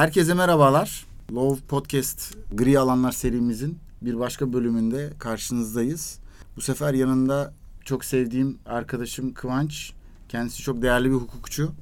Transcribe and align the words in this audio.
Herkese 0.00 0.34
merhabalar. 0.34 1.06
Love 1.32 1.58
Podcast 1.68 2.34
Gri 2.54 2.78
Alanlar 2.78 3.12
serimizin 3.12 3.78
bir 4.02 4.18
başka 4.18 4.52
bölümünde 4.52 5.10
karşınızdayız. 5.18 6.18
Bu 6.56 6.60
sefer 6.60 6.94
yanında 6.94 7.54
çok 7.84 8.04
sevdiğim 8.04 8.58
arkadaşım 8.66 9.34
Kıvanç. 9.34 9.92
Kendisi 10.28 10.62
çok 10.62 10.82
değerli 10.82 11.10
bir 11.10 11.14
hukukçu. 11.14 11.72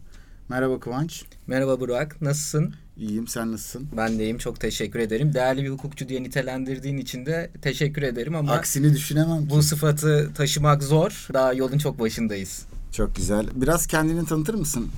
Merhaba 0.48 0.80
Kıvanç. 0.80 1.24
Merhaba 1.46 1.80
Burak, 1.80 2.22
nasılsın? 2.22 2.74
İyiyim, 2.96 3.28
sen 3.28 3.52
nasılsın? 3.52 3.88
Ben 3.96 4.18
de 4.18 4.22
iyiyim, 4.22 4.38
çok 4.38 4.60
teşekkür 4.60 4.98
ederim. 4.98 5.34
Değerli 5.34 5.64
bir 5.64 5.70
hukukçu 5.70 6.08
diye 6.08 6.22
nitelendirdiğin 6.22 6.98
için 6.98 7.26
de 7.26 7.50
teşekkür 7.62 8.02
ederim 8.02 8.34
ama... 8.34 8.52
Aksini 8.52 8.94
düşünemem 8.94 9.42
ki. 9.42 9.50
Bu 9.50 9.62
sıfatı 9.62 10.30
taşımak 10.34 10.82
zor. 10.82 11.28
Daha 11.34 11.52
yolun 11.52 11.78
çok 11.78 12.00
başındayız. 12.00 12.66
Çok 12.92 13.16
güzel. 13.16 13.46
Biraz 13.54 13.86
kendini 13.86 14.26
tanıtır 14.26 14.54
mısın? 14.54 14.90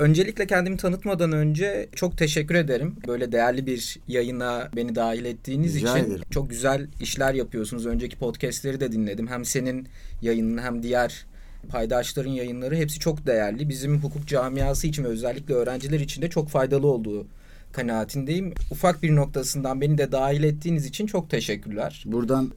Öncelikle 0.00 0.46
kendimi 0.46 0.76
tanıtmadan 0.76 1.32
önce 1.32 1.88
çok 1.94 2.18
teşekkür 2.18 2.54
ederim. 2.54 2.96
Böyle 3.06 3.32
değerli 3.32 3.66
bir 3.66 3.98
yayına 4.08 4.68
beni 4.76 4.94
dahil 4.94 5.24
ettiğiniz 5.24 5.74
Rica 5.76 5.98
için. 5.98 6.08
ederim. 6.08 6.24
Çok 6.30 6.50
güzel 6.50 6.88
işler 7.00 7.34
yapıyorsunuz. 7.34 7.86
Önceki 7.86 8.16
podcastleri 8.16 8.80
de 8.80 8.92
dinledim. 8.92 9.26
Hem 9.26 9.44
senin 9.44 9.88
yayının 10.22 10.62
hem 10.62 10.82
diğer 10.82 11.26
paydaşların 11.68 12.30
yayınları 12.30 12.76
hepsi 12.76 12.98
çok 12.98 13.26
değerli. 13.26 13.68
Bizim 13.68 13.98
hukuk 14.02 14.26
camiası 14.26 14.86
için 14.86 15.04
ve 15.04 15.08
özellikle 15.08 15.54
öğrenciler 15.54 16.00
için 16.00 16.22
de 16.22 16.30
çok 16.30 16.48
faydalı 16.48 16.86
olduğu 16.86 17.26
kanaatindeyim. 17.72 18.54
Ufak 18.70 19.02
bir 19.02 19.16
noktasından 19.16 19.80
beni 19.80 19.98
de 19.98 20.12
dahil 20.12 20.42
ettiğiniz 20.42 20.86
için 20.86 21.06
çok 21.06 21.30
teşekkürler. 21.30 22.04
Buradan 22.06 22.52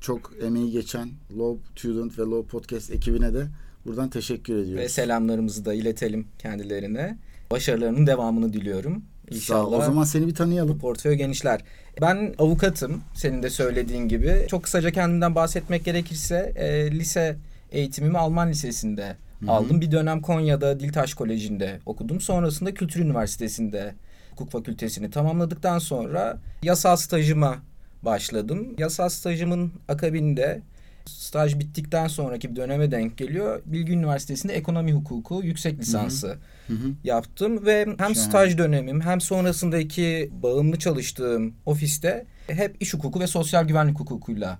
çok 0.00 0.32
emeği 0.42 0.70
geçen 0.70 1.10
Law 1.38 1.60
Student 1.76 2.18
ve 2.18 2.22
Law 2.22 2.48
Podcast 2.48 2.90
ekibine 2.90 3.34
de 3.34 3.46
buradan 3.86 4.10
teşekkür 4.10 4.54
ediyoruz. 4.54 4.84
Ve 4.84 4.88
selamlarımızı 4.88 5.64
da 5.64 5.74
iletelim 5.74 6.26
kendilerine. 6.38 7.18
Başarılarının 7.50 8.06
devamını 8.06 8.52
diliyorum. 8.52 9.02
Sağ 9.40 9.66
ol. 9.66 9.72
O 9.72 9.82
zaman 9.82 10.04
seni 10.04 10.26
bir 10.26 10.34
tanıyalım. 10.34 10.78
portföy 10.78 11.14
genişler. 11.14 11.60
Ben 12.00 12.34
avukatım 12.38 13.02
senin 13.14 13.42
de 13.42 13.50
söylediğin 13.50 14.08
gibi. 14.08 14.46
Çok 14.48 14.62
kısaca 14.62 14.90
kendimden 14.90 15.34
bahsetmek 15.34 15.84
gerekirse 15.84 16.52
e, 16.56 16.90
lise 16.90 17.36
eğitimimi 17.72 18.18
Alman 18.18 18.50
Lisesi'nde 18.50 19.16
Hı 19.40 19.46
hı. 19.46 19.50
aldım. 19.50 19.80
Bir 19.80 19.92
dönem 19.92 20.20
Konya'da 20.20 20.80
Diltaş 20.80 21.14
Koleji'nde 21.14 21.80
okudum. 21.86 22.20
Sonrasında 22.20 22.74
Kültür 22.74 23.00
Üniversitesi'nde 23.00 23.94
hukuk 24.30 24.50
fakültesini 24.50 25.10
tamamladıktan 25.10 25.78
sonra 25.78 26.38
yasal 26.62 26.96
stajıma 26.96 27.56
başladım. 28.02 28.74
Yasal 28.78 29.08
stajımın 29.08 29.72
akabinde 29.88 30.60
staj 31.06 31.58
bittikten 31.58 32.06
sonraki 32.08 32.50
bir 32.50 32.56
döneme 32.56 32.90
denk 32.90 33.18
geliyor. 33.18 33.62
Bilgi 33.66 33.92
Üniversitesi'nde 33.92 34.52
ekonomi 34.54 34.92
hukuku 34.92 35.40
yüksek 35.44 35.78
lisansı 35.78 36.28
Hı 36.66 36.72
hı. 36.72 36.92
yaptım 37.04 37.66
ve 37.66 37.86
hem 37.86 37.96
Şahane. 37.98 38.14
staj 38.14 38.58
dönemim 38.58 39.00
hem 39.00 39.20
sonrasındaki 39.20 40.30
bağımlı 40.42 40.78
çalıştığım 40.78 41.54
ofiste 41.66 42.26
hep 42.46 42.76
iş 42.80 42.94
hukuku 42.94 43.20
ve 43.20 43.26
sosyal 43.26 43.64
güvenlik 43.64 44.00
hukukuyla 44.00 44.58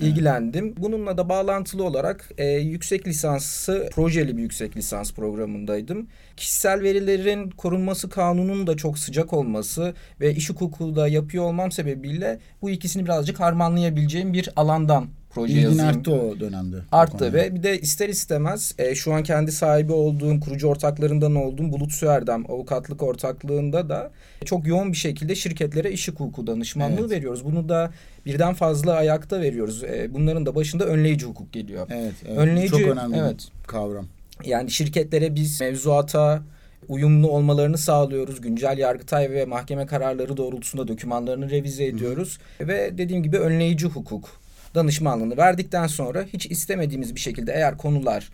ilgilendim. 0.00 0.74
Bununla 0.76 1.18
da 1.18 1.28
bağlantılı 1.28 1.84
olarak 1.84 2.30
e, 2.38 2.46
yüksek 2.46 3.06
lisansı 3.06 3.88
projeli 3.92 4.36
bir 4.36 4.42
yüksek 4.42 4.76
lisans 4.76 5.12
programındaydım. 5.12 6.06
Kişisel 6.36 6.82
verilerin 6.82 7.50
korunması 7.50 8.10
kanununun 8.10 8.66
da 8.66 8.76
çok 8.76 8.98
sıcak 8.98 9.32
olması 9.32 9.94
ve 10.20 10.34
iş 10.34 10.50
hukuku 10.50 10.96
da 10.96 11.08
yapıyor 11.08 11.44
olmam 11.44 11.72
sebebiyle 11.72 12.38
bu 12.62 12.70
ikisini 12.70 13.04
birazcık 13.04 13.40
harmanlayabileceğim 13.40 14.32
bir 14.32 14.48
alandan 14.56 15.08
proje 15.34 15.52
İlgin 15.52 15.62
yazayım. 15.68 15.98
arttı 15.98 16.12
o 16.12 16.40
dönemde. 16.40 16.76
Arttı 16.92 17.32
ve 17.32 17.54
bir 17.54 17.62
de 17.62 17.80
ister 17.80 18.08
istemez 18.08 18.74
e, 18.78 18.94
şu 18.94 19.14
an 19.14 19.22
kendi 19.22 19.52
sahibi 19.52 19.92
olduğum, 19.92 20.40
kurucu 20.40 20.68
ortaklarından 20.68 21.34
olduğum 21.34 21.72
Bulut 21.72 21.92
Süerdem 21.92 22.44
avukatlık 22.50 23.02
ortaklığında 23.02 23.88
da 23.88 24.10
çok 24.44 24.66
yoğun 24.66 24.92
bir 24.92 24.96
şekilde 24.96 25.34
şirketlere 25.34 25.92
iş 25.92 26.08
hukuku 26.08 26.46
danışmanlığı 26.46 27.00
Evet. 27.00 27.10
veriyoruz. 27.10 27.44
Bunu 27.44 27.68
da 27.68 27.90
birden 28.26 28.54
fazla 28.54 28.92
ayakta 28.94 29.40
veriyoruz. 29.40 29.84
E, 29.84 30.08
bunların 30.14 30.46
da 30.46 30.54
başında 30.54 30.84
önleyici 30.84 31.26
hukuk 31.26 31.52
geliyor. 31.52 31.86
Evet, 31.90 32.12
evet. 32.28 32.38
Önleyici- 32.38 32.68
çok 32.70 32.80
önemli 32.80 33.16
evet. 33.16 33.48
bir 33.62 33.66
kavram. 33.66 34.06
Yani 34.44 34.70
şirketlere 34.70 35.34
biz 35.34 35.60
mevzuata 35.60 36.42
uyumlu 36.88 37.28
olmalarını 37.30 37.78
sağlıyoruz. 37.78 38.40
Güncel 38.40 38.78
yargıtay 38.78 39.30
ve 39.30 39.44
mahkeme 39.44 39.86
kararları 39.86 40.36
doğrultusunda 40.36 40.88
dokümanlarını 40.88 41.50
revize 41.50 41.84
ediyoruz. 41.84 42.38
Ve 42.60 42.98
dediğim 42.98 43.22
gibi 43.22 43.38
önleyici 43.38 43.86
hukuk 43.86 44.43
danışmanlığını 44.74 45.36
verdikten 45.36 45.86
sonra 45.86 46.24
hiç 46.32 46.46
istemediğimiz 46.46 47.14
bir 47.14 47.20
şekilde 47.20 47.52
eğer 47.52 47.76
konular 47.78 48.30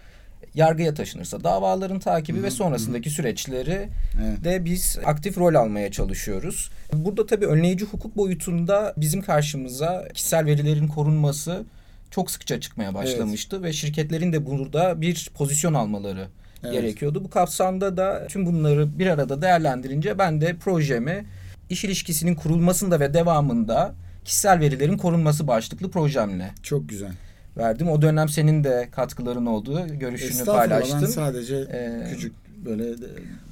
yargıya 0.55 0.95
taşınırsa 0.95 1.45
davaların 1.45 1.99
takibi 1.99 2.43
ve 2.43 2.51
sonrasındaki 2.51 3.11
süreçleri 3.11 3.89
Evet. 4.23 4.45
de 4.45 4.65
biz 4.65 4.99
aktif 5.05 5.39
rol 5.39 5.55
almaya 5.55 5.91
çalışıyoruz. 5.91 6.71
Burada 6.93 7.27
tabii 7.27 7.47
önleyici 7.47 7.85
hukuk 7.85 8.17
boyutunda 8.17 8.95
bizim 8.97 9.23
karşımıza 9.23 10.09
kişisel 10.15 10.47
verilerin 10.47 10.89
korunması 10.89 11.65
çok 12.11 12.31
sıkça 12.31 12.61
çıkmaya 12.61 12.95
başlamıştı 12.95 13.63
ve 13.63 13.73
şirketlerin 13.73 14.33
de 14.33 14.47
burada 14.47 15.01
bir 15.01 15.31
pozisyon 15.35 15.75
almaları 15.75 16.27
Evet. 16.65 16.73
gerekiyordu. 16.73 17.25
Bu 17.25 17.31
kapsamda 17.31 17.97
da 17.97 18.27
tüm 18.29 18.47
bunları 18.47 18.99
bir 18.99 19.07
arada 19.07 19.43
değerlendirince 19.43 20.19
ben 20.19 20.41
de 20.41 20.57
projemi 20.57 21.25
iş 21.71 21.85
ilişkisinin 21.85 22.35
kurulmasında 22.35 23.01
ve 23.01 23.15
devamında 23.15 23.95
kişisel 24.31 24.61
verilerin 24.61 24.97
korunması 24.97 25.47
başlıklı 25.47 25.91
projemle 25.91 26.51
Çok 26.63 26.89
güzel. 26.89 27.11
verdim. 27.57 27.89
O 27.91 28.03
dönem 28.03 28.29
senin 28.29 28.65
de 28.65 28.89
katkıların 28.93 29.47
olduğu 29.47 29.99
görüşünü 29.99 30.45
paylaştın. 30.45 31.03
ben 31.03 31.07
sadece 31.07 31.57
Ee, 31.57 32.07
küçük 32.11 32.33
böyle 32.65 32.85
de- 32.85 33.07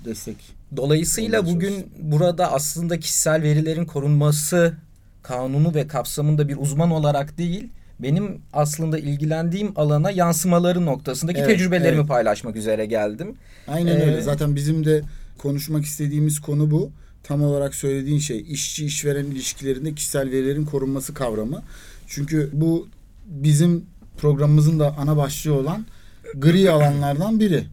destek. 0.05 0.37
Dolayısıyla 0.77 1.47
bugün 1.47 1.87
burada 2.03 2.53
aslında 2.53 2.99
kişisel 3.01 3.43
verilerin 3.43 3.85
korunması 3.85 4.75
kanunu 5.23 5.75
ve 5.75 5.87
kapsamında 5.87 6.49
bir 6.49 6.57
uzman 6.57 6.91
olarak 6.91 7.39
değil, 7.39 7.69
benim 8.01 8.41
aslında 8.53 8.99
ilgilendiğim 8.99 9.73
alana 9.77 10.11
yansımaları 10.11 10.87
noktasındaki 10.87 11.39
Evet, 11.41 11.49
tecrübelerimi 11.51 11.99
evet. 12.01 12.09
paylaşmak 12.09 12.57
üzere 12.57 12.87
geldim. 12.87 13.35
Aynen 13.69 13.97
Ee, 14.01 14.03
öyle. 14.05 14.21
Zaten 14.23 14.57
bizim 14.57 14.85
de 14.85 15.03
konuşmak 15.39 15.85
istediğimiz 15.85 16.41
konu 16.41 16.71
bu. 16.71 16.91
Tam 17.23 17.43
olarak 17.43 17.75
söylediğin 17.75 18.19
şey 18.19 18.45
işçi 18.49 18.87
işveren 18.87 19.25
ilişkilerinde 19.25 19.95
kişisel 19.95 20.31
verilerin 20.31 20.65
korunması 20.65 21.15
kavramı. 21.15 21.63
Çünkü 22.07 22.51
bu 22.53 22.89
bizim 23.27 23.85
programımızın 24.19 24.79
da 24.79 24.97
ana 24.99 25.17
başlığı 25.17 25.55
olan 25.55 25.87
gri 26.35 26.71
alanlardan 26.71 27.41
biri. 27.41 27.65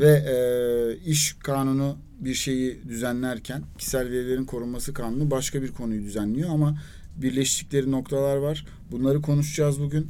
Ve 0.00 0.10
e, 0.10 1.10
iş 1.10 1.36
kanunu 1.42 1.96
bir 2.20 2.34
şeyi 2.34 2.80
düzenlerken 2.88 3.62
kişisel 3.78 4.10
verilerin 4.10 4.44
korunması 4.44 4.94
kanunu 4.94 5.30
başka 5.30 5.62
bir 5.62 5.72
konuyu 5.72 6.02
düzenliyor 6.02 6.50
ama 6.50 6.78
birleştikleri 7.16 7.90
noktalar 7.90 8.36
var. 8.36 8.66
Bunları 8.90 9.20
konuşacağız 9.22 9.80
bugün. 9.80 10.06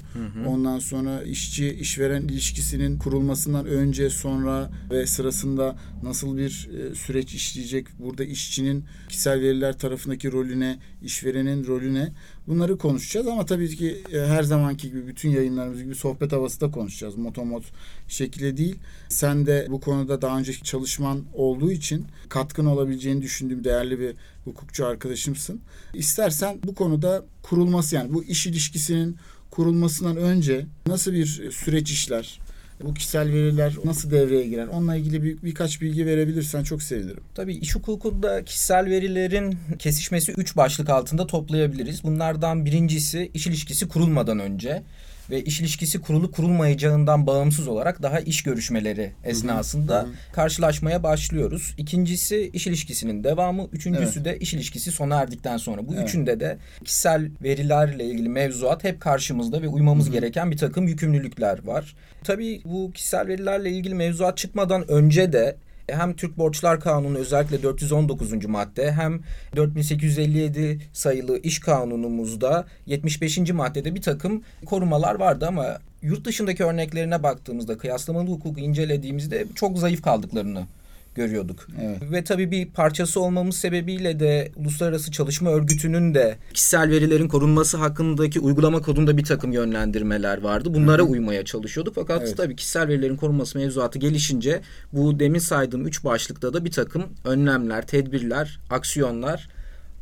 Ondan 0.46 0.78
sonra 0.78 1.22
işçi 1.22 1.70
işveren 1.74 2.22
ilişkisinin 2.22 2.98
kurulmasından 2.98 3.66
önce, 3.66 4.10
sonra 4.10 4.70
ve 4.90 5.06
sırasında 5.06 5.76
nasıl 6.02 6.36
bir 6.36 6.68
e, 6.72 6.94
süreç 6.94 7.34
işleyecek? 7.34 7.86
Burada 7.98 8.24
işçinin 8.24 8.84
kişisel 9.08 9.40
veriler 9.40 9.78
tarafındaki 9.78 10.32
rolüne, 10.32 10.78
işverenin 11.02 11.66
rolüne 11.66 12.12
bunları 12.46 12.78
konuşacağız 12.78 13.26
ama 13.26 13.46
tabii 13.46 13.76
ki 13.76 14.02
e, 14.12 14.18
her 14.18 14.42
zamanki 14.42 14.90
gibi 14.90 15.06
bütün 15.06 15.30
yayınlarımız 15.30 15.82
gibi 15.82 15.94
sohbet 15.94 16.32
havası 16.32 16.60
da 16.60 16.70
konuşacağız. 16.70 17.16
Motomot 17.16 17.64
şekilde 18.08 18.56
değil. 18.56 18.76
Sen 19.08 19.46
de 19.46 19.66
bu 19.70 19.80
konuda 19.80 20.22
daha 20.22 20.38
önceki 20.38 20.62
çalışman 20.62 21.24
olduğu 21.34 21.72
için 21.72 22.06
katkın 22.28 22.66
olabileceğini 22.66 23.22
düşündüğüm 23.22 23.64
değerli 23.64 24.00
bir 24.00 24.14
hukukçu 24.44 24.86
arkadaşımsın. 24.86 25.60
İstersen 25.94 26.58
bu 26.64 26.74
konuda 26.74 27.24
kurulması 27.42 27.94
yani 27.94 28.14
bu 28.14 28.24
iş 28.24 28.46
ilişkisinin 28.46 29.16
kurulmasından 29.50 30.16
önce 30.16 30.66
nasıl 30.86 31.12
bir 31.12 31.50
süreç 31.50 31.90
işler? 31.90 32.47
Bu 32.84 32.94
kişisel 32.94 33.32
veriler 33.32 33.74
nasıl 33.84 34.10
devreye 34.10 34.46
girer? 34.46 34.66
Onunla 34.66 34.96
ilgili 34.96 35.22
bir, 35.22 35.42
birkaç 35.42 35.80
bilgi 35.80 36.06
verebilirsen 36.06 36.62
çok 36.62 36.82
sevinirim. 36.82 37.22
Tabii 37.34 37.54
iş 37.54 37.74
hukukunda 37.74 38.44
kişisel 38.44 38.86
verilerin 38.86 39.58
kesişmesi 39.78 40.32
üç 40.32 40.56
başlık 40.56 40.90
altında 40.90 41.26
toplayabiliriz. 41.26 42.04
Bunlardan 42.04 42.64
birincisi 42.64 43.30
iş 43.34 43.46
ilişkisi 43.46 43.88
kurulmadan 43.88 44.38
önce 44.38 44.82
ve 45.30 45.44
iş 45.44 45.60
ilişkisi 45.60 46.00
kurulu 46.00 46.30
kurulmayacağından 46.30 47.26
bağımsız 47.26 47.68
olarak 47.68 48.02
daha 48.02 48.20
iş 48.20 48.42
görüşmeleri 48.42 49.12
esnasında 49.24 50.02
hı 50.02 50.06
hı. 50.06 50.32
karşılaşmaya 50.32 51.02
başlıyoruz. 51.02 51.74
İkincisi 51.78 52.50
iş 52.52 52.66
ilişkisinin 52.66 53.24
devamı, 53.24 53.68
üçüncüsü 53.72 54.24
de 54.24 54.38
iş 54.38 54.54
ilişkisi 54.54 54.92
sona 54.92 55.20
erdikten 55.20 55.56
sonra. 55.56 55.88
Bu 55.88 55.94
Evet. 55.94 56.08
üçünde 56.08 56.40
de 56.40 56.58
kişisel 56.84 57.30
verilerle 57.42 58.04
ilgili 58.04 58.28
mevzuat 58.28 58.84
hep 58.84 59.00
karşımızda 59.00 59.62
ve 59.62 59.68
uymamız 59.68 60.10
gereken 60.10 60.50
bir 60.50 60.56
takım 60.56 60.88
yükümlülükler 60.88 61.66
var. 61.66 61.96
Tabii 62.24 62.62
bu 62.64 62.92
kişisel 62.92 63.26
verilerle 63.26 63.70
ilgili 63.70 63.94
mevzuat 63.94 64.36
çıkmadan 64.36 64.90
önce 64.90 65.32
de 65.32 65.56
hem 65.88 66.14
Türk 66.14 66.38
Borçlar 66.38 66.80
Kanunu 66.80 67.18
özellikle 67.18 67.62
419. 67.62 68.46
madde 68.46 68.92
hem 68.92 69.20
4857 69.56 70.80
sayılı 70.92 71.38
iş 71.38 71.58
kanunumuzda 71.58 72.66
75. 72.86 73.38
maddede 73.52 73.94
bir 73.94 74.02
takım 74.02 74.42
korumalar 74.66 75.14
vardı 75.14 75.46
ama 75.48 75.78
yurt 76.02 76.24
dışındaki 76.24 76.64
örneklerine 76.64 77.22
baktığımızda 77.22 77.78
kıyaslamalı 77.78 78.26
hukuku 78.26 78.60
incelediğimizde 78.60 79.46
çok 79.54 79.78
zayıf 79.78 80.02
kaldıklarını 80.02 80.66
görüyorduk. 81.14 81.66
Evet. 81.82 82.12
Ve 82.12 82.24
tabii 82.24 82.50
bir 82.50 82.66
parçası 82.66 83.20
olmamız 83.20 83.56
sebebiyle 83.56 84.20
de 84.20 84.52
Uluslararası 84.56 85.10
Çalışma 85.10 85.50
Örgütü'nün 85.50 86.14
de 86.14 86.36
kişisel 86.54 86.90
verilerin 86.90 87.28
korunması 87.28 87.76
hakkındaki 87.76 88.40
uygulama 88.40 88.82
kodunda 88.82 89.16
bir 89.16 89.24
takım 89.24 89.52
yönlendirmeler 89.52 90.42
vardı. 90.42 90.74
Bunlara 90.74 91.02
uymaya 91.02 91.44
çalışıyorduk. 91.44 91.94
Fakat 91.94 92.22
Evet. 92.26 92.36
tabii 92.36 92.56
kişisel 92.56 92.88
verilerin 92.88 93.16
korunması 93.16 93.58
mevzuatı 93.58 93.98
gelişince 93.98 94.60
bu 94.92 95.20
demin 95.20 95.38
saydığım 95.38 95.86
üç 95.86 96.04
başlıkta 96.04 96.54
da 96.54 96.64
bir 96.64 96.70
takım 96.70 97.02
önlemler, 97.24 97.86
tedbirler, 97.86 98.60
aksiyonlar 98.70 99.48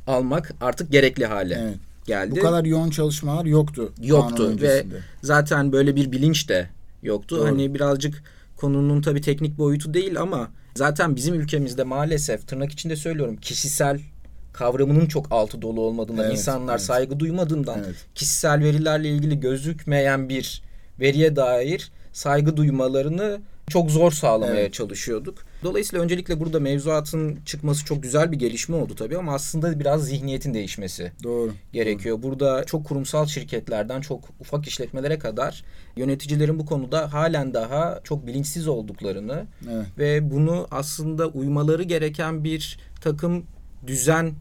almak 0.06 0.52
artık 0.60 0.92
gerekli 0.92 1.26
hale 1.26 1.58
Evet. 1.62 1.76
geldi. 2.06 2.30
Bu 2.30 2.40
kadar 2.40 2.64
yoğun 2.64 2.90
çalışmalar 2.90 3.44
yoktu. 3.44 3.92
Yoktu 4.02 4.56
ve 4.60 4.86
zaten 5.22 5.72
böyle 5.72 5.96
bir 5.96 6.12
bilinç 6.12 6.48
de 6.48 6.68
yoktu. 7.02 7.36
Doğru. 7.36 7.46
Hani 7.46 7.74
birazcık 7.74 8.22
konunun 8.56 9.02
tabii 9.02 9.20
teknik 9.20 9.58
boyutu 9.58 9.94
değil 9.94 10.20
ama 10.20 10.48
zaten 10.76 11.16
bizim 11.16 11.34
ülkemizde 11.34 11.84
maalesef 11.84 12.48
tırnak 12.48 12.72
içinde 12.72 12.96
söylüyorum 12.96 13.36
kişisel 13.36 14.00
kavramının 14.52 15.06
çok 15.06 15.26
altı 15.30 15.62
dolu 15.62 15.80
olmadığından, 15.80 16.24
Evet, 16.24 16.32
insanlar 16.38 16.72
evet. 16.72 16.82
saygı 16.82 17.20
duymadığından, 17.20 17.78
Evet. 17.84 17.94
kişisel 18.14 18.60
verilerle 18.60 19.08
ilgili 19.08 19.40
gözükmeyen 19.40 20.28
bir 20.28 20.62
veriye 21.00 21.36
dair 21.36 21.90
saygı 22.12 22.56
duymalarını 22.56 23.40
çok 23.68 23.90
zor 23.90 24.12
sağlamaya 24.12 24.60
Evet. 24.60 24.72
çalışıyorduk. 24.74 25.38
Dolayısıyla 25.64 26.04
öncelikle 26.04 26.40
burada 26.40 26.60
mevzuatın 26.60 27.38
çıkması 27.46 27.84
çok 27.84 28.02
güzel 28.02 28.32
bir 28.32 28.36
gelişme 28.38 28.76
oldu 28.76 28.94
tabii 28.94 29.18
ama 29.18 29.34
aslında 29.34 29.80
biraz 29.80 30.04
zihniyetin 30.04 30.54
değişmesi 30.54 31.12
Doğru. 31.22 31.52
gerekiyor. 31.72 32.22
Burada 32.22 32.64
çok 32.64 32.86
kurumsal 32.86 33.26
şirketlerden 33.26 34.00
çok 34.00 34.24
ufak 34.40 34.66
işletmelere 34.66 35.18
kadar 35.18 35.64
yöneticilerin 35.96 36.58
bu 36.58 36.66
konuda 36.66 37.12
halen 37.12 37.54
daha 37.54 38.00
çok 38.04 38.26
bilinçsiz 38.26 38.68
olduklarını 38.68 39.46
Evet. 39.72 39.86
ve 39.98 40.30
bunu 40.30 40.66
aslında 40.70 41.26
uymaları 41.28 41.82
gereken 41.82 42.44
bir 42.44 42.78
takım 43.00 43.44
düzen 43.86 44.32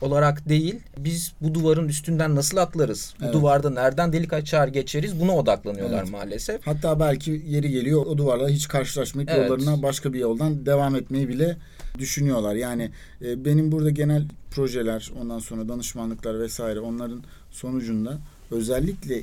olarak 0.00 0.48
değil 0.48 0.80
biz 0.98 1.32
bu 1.40 1.54
duvarın 1.54 1.88
üstünden 1.88 2.34
nasıl 2.34 2.56
atlarız? 2.56 3.14
Bu 3.20 3.24
Evet. 3.24 3.34
duvarda 3.34 3.70
nereden 3.70 4.12
delik 4.12 4.32
açar 4.32 4.68
geçeriz? 4.68 5.20
Buna 5.20 5.36
odaklanıyorlar 5.36 6.02
Evet. 6.02 6.10
maalesef. 6.10 6.66
Hatta 6.66 7.00
belki 7.00 7.42
yeri 7.46 7.70
geliyor 7.70 8.06
o 8.06 8.18
duvarla 8.18 8.48
hiç 8.48 8.68
karşılaşmayıp 8.68 9.30
Evet. 9.30 9.50
yollarına 9.50 9.82
başka 9.82 10.12
bir 10.12 10.18
yoldan 10.18 10.66
devam 10.66 10.96
etmeyi 10.96 11.28
bile 11.28 11.56
düşünüyorlar. 11.98 12.54
Yani 12.54 12.90
e, 13.22 13.44
benim 13.44 13.72
burada 13.72 13.90
genel 13.90 14.24
projeler, 14.50 15.10
ondan 15.20 15.38
sonra 15.38 15.68
danışmanlıklar 15.68 16.40
vesaire 16.40 16.80
onların 16.80 17.22
sonucunda 17.50 18.18
özellikle 18.50 19.22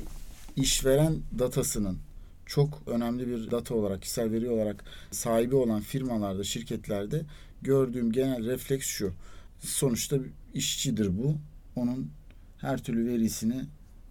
işveren 0.56 1.16
datasının 1.38 1.98
çok 2.46 2.82
önemli 2.86 3.28
bir 3.28 3.50
data 3.50 3.74
olarak, 3.74 4.02
kişisel 4.02 4.32
veri 4.32 4.50
olarak 4.50 4.84
sahibi 5.10 5.54
olan 5.54 5.80
firmalarda, 5.80 6.44
şirketlerde 6.44 7.22
gördüğüm 7.62 8.12
genel 8.12 8.46
refleks 8.46 8.86
şu. 8.86 9.12
Sonuçta 9.60 10.16
işçidir 10.58 11.18
bu. 11.18 11.36
Onun 11.76 12.10
her 12.58 12.78
türlü 12.78 13.06
verisini 13.06 13.64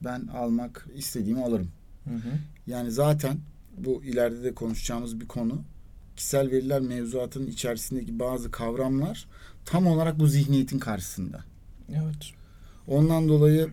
ben 0.03 0.27
almak 0.27 0.87
istediğimi 0.95 1.43
alırım. 1.43 1.71
Hı 2.03 2.15
hı. 2.15 2.29
Yani 2.67 2.91
zaten 2.91 3.37
bu 3.77 4.03
ileride 4.03 4.43
de 4.43 4.53
konuşacağımız 4.53 5.19
bir 5.19 5.27
konu. 5.27 5.61
Kişisel 6.15 6.51
veriler 6.51 6.81
mevzuatının 6.81 7.47
içerisindeki 7.47 8.19
bazı 8.19 8.51
kavramlar 8.51 9.27
tam 9.65 9.87
olarak 9.87 10.19
bu 10.19 10.27
zihniyetin 10.27 10.79
karşısında. 10.79 11.43
Evet. 11.89 12.31
Ondan 12.87 13.27
dolayı 13.27 13.69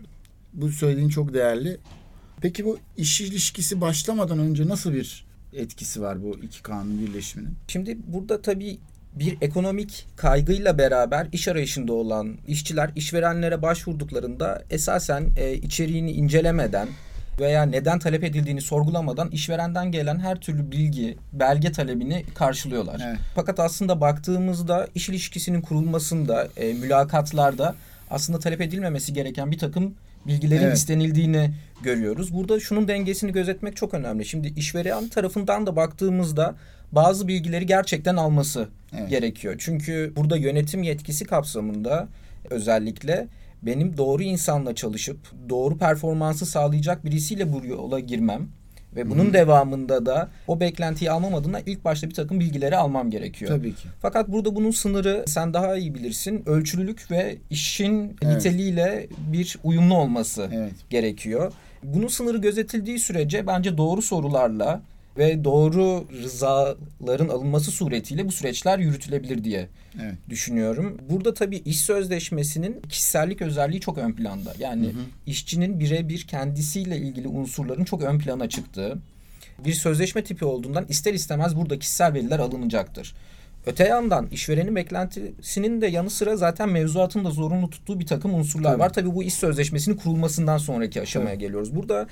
bu 0.53 0.69
söylediğin 0.69 1.09
çok 1.09 1.35
değerli. 1.35 1.79
Peki 2.41 2.65
bu 2.65 2.79
iş 2.97 3.21
ilişkisi 3.21 3.81
başlamadan 3.81 4.39
önce 4.39 4.69
nasıl 4.69 4.93
bir 4.93 5.27
etkisi 5.53 6.01
var 6.03 6.23
bu 6.23 6.39
iki 6.43 6.63
kanun 6.63 7.01
birleşiminin? 7.01 7.55
Şimdi 7.69 7.99
burada 8.07 8.43
tabii 8.43 8.79
bir 9.15 9.39
ekonomik 9.41 10.07
kaygıyla 10.17 10.79
beraber 10.79 11.27
iş 11.33 11.49
arayışında 11.49 11.93
olan 11.93 12.39
işçiler 12.49 12.91
işverenlere 12.97 13.63
başvurduklarında 13.63 14.63
esasen 14.71 15.31
e, 15.37 15.55
içeriğini 15.55 16.13
incelemeden 16.13 16.89
veya 17.41 17.63
neden 17.63 17.99
talep 17.99 18.25
edildiğini 18.25 18.61
sorgulamadan 18.61 19.31
işverenden 19.31 19.93
gelen 19.93 20.19
her 20.19 20.41
türlü 20.41 20.71
bilgi, 20.71 21.17
belge 21.33 21.73
talebini 21.73 22.25
karşılıyorlar. 22.35 23.01
Evet. 23.07 23.19
Fakat 23.35 23.61
aslında 23.61 24.01
baktığımızda 24.01 24.89
iş 24.95 25.09
ilişkisinin 25.09 25.61
kurulmasında, 25.61 26.49
e, 26.57 26.73
mülakatlarda 26.73 27.75
aslında 28.11 28.39
talep 28.39 28.61
edilmemesi 28.61 29.13
gereken 29.13 29.51
bir 29.51 29.59
takım 29.59 29.95
bilgilerin 30.27 30.63
Evet. 30.63 30.77
istenildiğini 30.77 31.51
görüyoruz. 31.83 32.35
Burada 32.35 32.61
şunun 32.61 32.89
dengesini 32.89 33.33
gözetmek 33.33 33.77
çok 33.77 33.95
önemli. 33.95 34.25
Şimdi 34.25 34.49
işveren 34.57 35.09
tarafından 35.09 35.67
da 35.67 35.77
baktığımızda 35.77 36.55
bazı 36.95 37.29
bilgileri 37.29 37.67
gerçekten 37.67 38.17
alması 38.17 38.69
Evet. 38.99 39.11
gerekiyor. 39.11 39.55
Çünkü 39.59 40.13
burada 40.17 40.37
yönetim 40.37 40.83
yetkisi 40.83 41.25
kapsamında 41.25 42.09
özellikle 42.51 43.27
benim 43.63 43.97
doğru 43.97 44.23
insanla 44.23 44.75
çalışıp 44.75 45.19
doğru 45.49 45.79
performansı 45.79 46.47
sağlayacak 46.47 47.05
birisiyle 47.05 47.53
bu 47.53 47.67
yola 47.67 48.01
girmem 48.01 48.49
ve 48.97 49.11
bunun 49.11 49.33
devamında 49.33 50.07
da 50.07 50.29
o 50.49 50.61
beklentiyi 50.61 51.11
almam 51.11 51.35
adına 51.35 51.61
ilk 51.61 51.85
başta 51.85 52.09
bir 52.09 52.15
takım 52.15 52.41
bilgileri 52.41 52.77
almam 52.77 53.11
gerekiyor. 53.11 53.51
Tabii 53.51 53.75
ki. 53.75 53.89
Fakat 54.03 54.29
burada 54.29 54.57
bunun 54.57 54.71
sınırı 54.71 55.25
sen 55.27 55.55
daha 55.55 55.77
iyi 55.77 55.95
bilirsin. 55.95 56.43
Ölçülülük 56.47 57.11
ve 57.11 57.37
işin 57.51 58.17
Evet. 58.23 58.37
niteliğiyle 58.37 59.07
bir 59.33 59.59
uyumlu 59.65 59.95
olması 59.97 60.49
Evet. 60.53 60.73
gerekiyor. 60.91 61.53
Bunun 61.83 62.09
sınırı 62.09 62.39
gözetildiği 62.39 62.99
sürece 62.99 63.47
bence 63.47 63.77
doğru 63.79 64.03
sorularla 64.03 64.81
ve 65.19 65.45
doğru 65.45 66.07
rızaların 66.23 67.29
alınması 67.29 67.71
suretiyle 67.71 68.27
bu 68.29 68.33
süreçler 68.33 68.79
yürütülebilir 68.79 69.45
diye 69.45 69.69
Evet. 70.03 70.15
düşünüyorum. 70.29 70.99
Burada 71.11 71.35
tabii 71.35 71.57
iş 71.57 71.81
sözleşmesinin 71.81 72.81
kişisellik 72.89 73.43
özelliği 73.43 73.81
çok 73.81 73.99
ön 73.99 74.13
planda. 74.13 74.55
Yani 74.59 74.93
işçinin 75.27 75.81
birebir 75.81 76.23
kendisiyle 76.23 76.97
ilgili 76.99 77.29
unsurların 77.29 77.85
çok 77.85 78.03
ön 78.03 78.19
plana 78.19 78.49
çıktığı 78.49 78.99
bir 79.65 79.73
sözleşme 79.73 80.25
tipi 80.25 80.45
olduğundan 80.45 80.87
ister 80.89 81.15
istemez 81.15 81.57
burada 81.57 81.79
kişisel 81.79 82.15
veriler 82.15 82.39
alınacaktır. 82.39 83.15
Öte 83.67 83.85
yandan 83.85 84.27
işverenin 84.27 84.77
beklentisinin 84.77 85.81
de 85.81 85.87
yanı 85.87 86.11
sıra 86.11 86.37
zaten 86.37 86.69
mevzuatın 86.69 87.25
da 87.25 87.31
zorunlu 87.31 87.71
tuttuğu 87.71 88.01
bir 88.01 88.07
takım 88.07 88.35
unsurlar 88.35 88.71
Tabii. 88.71 88.81
var. 88.81 88.93
Tabii 88.93 89.15
bu 89.15 89.23
iş 89.23 89.35
sözleşmesinin 89.35 89.97
kurulmasından 89.97 90.59
sonraki 90.59 91.01
aşamaya 91.01 91.35
geliyoruz. 91.35 91.77
Burada 91.77 92.07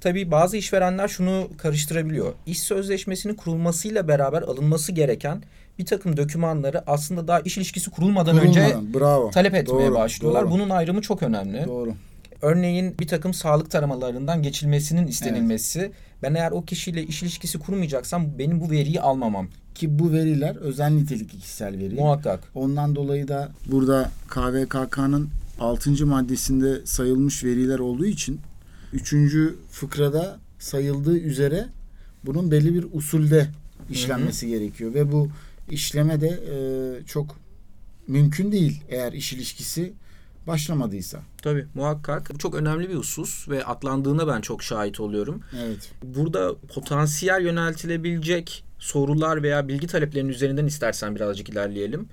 tabii 0.00 0.30
bazı 0.30 0.56
işverenler 0.56 1.08
şunu 1.08 1.48
karıştırabiliyor. 1.58 2.32
İş 2.46 2.60
sözleşmesinin 2.60 3.34
kurulmasıyla 3.34 4.08
beraber 4.08 4.42
alınması 4.42 4.92
gereken 4.92 5.42
bir 5.78 5.86
takım 5.86 6.16
dokümanları 6.16 6.90
aslında 6.90 7.28
daha 7.28 7.40
iş 7.40 7.56
ilişkisi 7.58 7.90
kurulmadan 7.90 8.38
önce 8.38 8.60
Kurulmadan, 8.64 8.94
bravo. 8.94 9.30
talep 9.30 9.54
etmeye 9.54 9.86
Doğru, 9.86 9.94
başlıyorlar. 9.94 10.42
doğru. 10.42 10.50
Bunun 10.50 10.70
ayrımı 10.70 11.00
çok 11.02 11.22
önemli. 11.22 11.64
Doğru. 11.66 11.94
Örneğin 12.42 12.98
bir 12.98 13.08
takım 13.08 13.34
sağlık 13.34 13.70
taramalarından 13.70 14.42
geçilmesinin 14.42 15.06
istenilmesi. 15.06 15.92
Ben 16.22 16.34
eğer 16.34 16.50
o 16.50 16.64
kişiyle 16.64 17.02
iş 17.02 17.22
ilişkisi 17.22 17.58
kurmayacaksam 17.58 18.38
benim 18.38 18.60
bu 18.60 18.70
veriyi 18.70 19.00
almamam. 19.00 19.48
Ki 19.74 19.98
bu 19.98 20.12
veriler 20.12 20.56
özel 20.56 20.90
nitelikli 20.90 21.38
kişisel 21.38 21.78
veri. 21.78 21.94
Muhakkak. 21.94 22.40
Ondan 22.54 22.96
dolayı 22.96 23.28
da 23.28 23.48
burada 23.66 24.10
KVKK'nın 24.28 25.30
6. 25.60 26.06
maddesinde 26.06 26.86
sayılmış 26.86 27.44
veriler 27.44 27.78
olduğu 27.78 28.06
için 28.06 28.40
3. 28.92 29.14
fıkrada 29.70 30.38
sayıldığı 30.58 31.18
üzere 31.18 31.66
bunun 32.24 32.50
belli 32.50 32.74
bir 32.74 32.86
usulde 32.92 33.48
işlenmesi 33.90 34.48
gerekiyor 34.48 34.94
ve 34.94 35.12
bu 35.12 35.28
işleme 35.70 36.20
de 36.20 36.28
e, 36.28 36.56
çok 37.06 37.36
mümkün 38.06 38.52
değil 38.52 38.82
eğer 38.88 39.12
iş 39.12 39.32
ilişkisi 39.32 39.92
başlamadıysa. 40.48 41.18
Tabii 41.42 41.66
muhakkak. 41.74 42.30
Bu 42.34 42.38
çok 42.38 42.54
önemli 42.54 42.88
bir 42.88 42.94
husus 42.94 43.48
ve 43.48 43.64
atlandığına 43.64 44.26
ben 44.26 44.40
çok 44.40 44.62
şahit 44.62 45.00
oluyorum. 45.00 45.42
Evet. 45.64 45.90
Burada 46.02 46.54
potansiyel 46.74 47.42
yöneltilebilecek 47.42 48.64
sorular 48.78 49.42
veya 49.42 49.68
bilgi 49.68 49.86
taleplerinin 49.86 50.32
üzerinden 50.32 50.66
istersen 50.66 51.14
birazcık 51.14 51.48
ilerleyelim. 51.48 52.08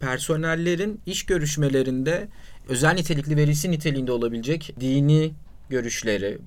Personellerin 0.00 1.00
iş 1.06 1.26
görüşmelerinde 1.26 2.28
özel 2.68 2.94
nitelikli 2.94 3.36
verisi 3.36 3.70
niteliğinde 3.70 4.12
olabilecek 4.12 4.74
dini 4.80 5.32
görüşleri, 5.68 6.38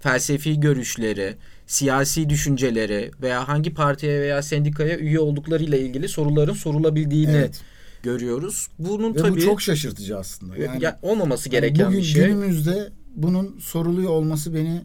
felsefi 0.00 0.60
görüşleri, 0.60 1.36
siyasi 1.66 2.28
düşünceleri 2.28 3.10
veya 3.22 3.48
hangi 3.48 3.74
partiye 3.74 4.20
veya 4.20 4.42
sendikaya 4.42 4.98
üye 4.98 5.20
olduklarıyla 5.20 5.78
ilgili 5.78 6.08
soruların 6.08 6.54
sorulabildiğini 6.54 7.36
Evet. 7.36 7.60
Görüyoruz. 8.06 8.68
Bunun 8.78 9.14
Ve 9.14 9.18
tabii 9.18 9.36
bu 9.36 9.40
çok 9.40 9.62
şaşırtıcı 9.62 10.18
aslında. 10.18 10.56
Yani 10.56 10.84
ya, 10.84 10.98
olmaması 11.02 11.48
gereken 11.48 11.86
bugün 11.86 11.98
bir 11.98 12.04
şey. 12.04 12.24
günümüzde 12.24 12.88
bunun 13.14 13.58
soruluyor 13.58 14.10
olması 14.10 14.54
beni 14.54 14.82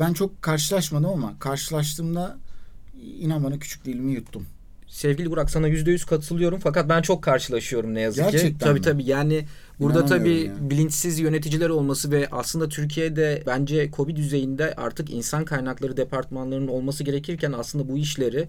ben 0.00 0.12
çok 0.12 0.42
karşılaşmadım 0.42 1.10
ama 1.10 1.38
karşılaştığımda 1.38 2.38
inan 3.20 3.44
bana 3.44 3.58
küçük 3.58 3.84
dilimi 3.84 4.12
yuttum. 4.12 4.46
Sevgili 4.88 5.30
Burak 5.30 5.50
sana 5.50 5.68
yüzde 5.68 5.90
yüz 5.90 6.04
katılıyorum 6.04 6.60
fakat 6.62 6.88
ben 6.88 7.02
çok 7.02 7.22
karşılaşıyorum 7.22 7.94
ne 7.94 8.00
yazık 8.00 8.24
ki. 8.24 8.32
Gerçekten 8.32 8.66
Tabii 8.66 8.78
mi? 8.78 8.84
tabii 8.84 9.04
yani 9.04 9.46
burada 9.80 10.06
tabii 10.06 10.40
ya. 10.40 10.70
bilinçsiz 10.70 11.18
yöneticiler 11.18 11.68
olması 11.68 12.10
ve 12.10 12.28
aslında 12.32 12.68
Türkiye'de 12.68 13.42
bence 13.46 13.90
Covid 13.96 14.16
düzeyinde 14.16 14.74
artık 14.74 15.10
insan 15.10 15.44
kaynakları 15.44 15.96
departmanlarının 15.96 16.68
olması 16.68 17.04
gerekirken 17.04 17.52
aslında 17.52 17.88
bu 17.88 17.98
işleri 17.98 18.48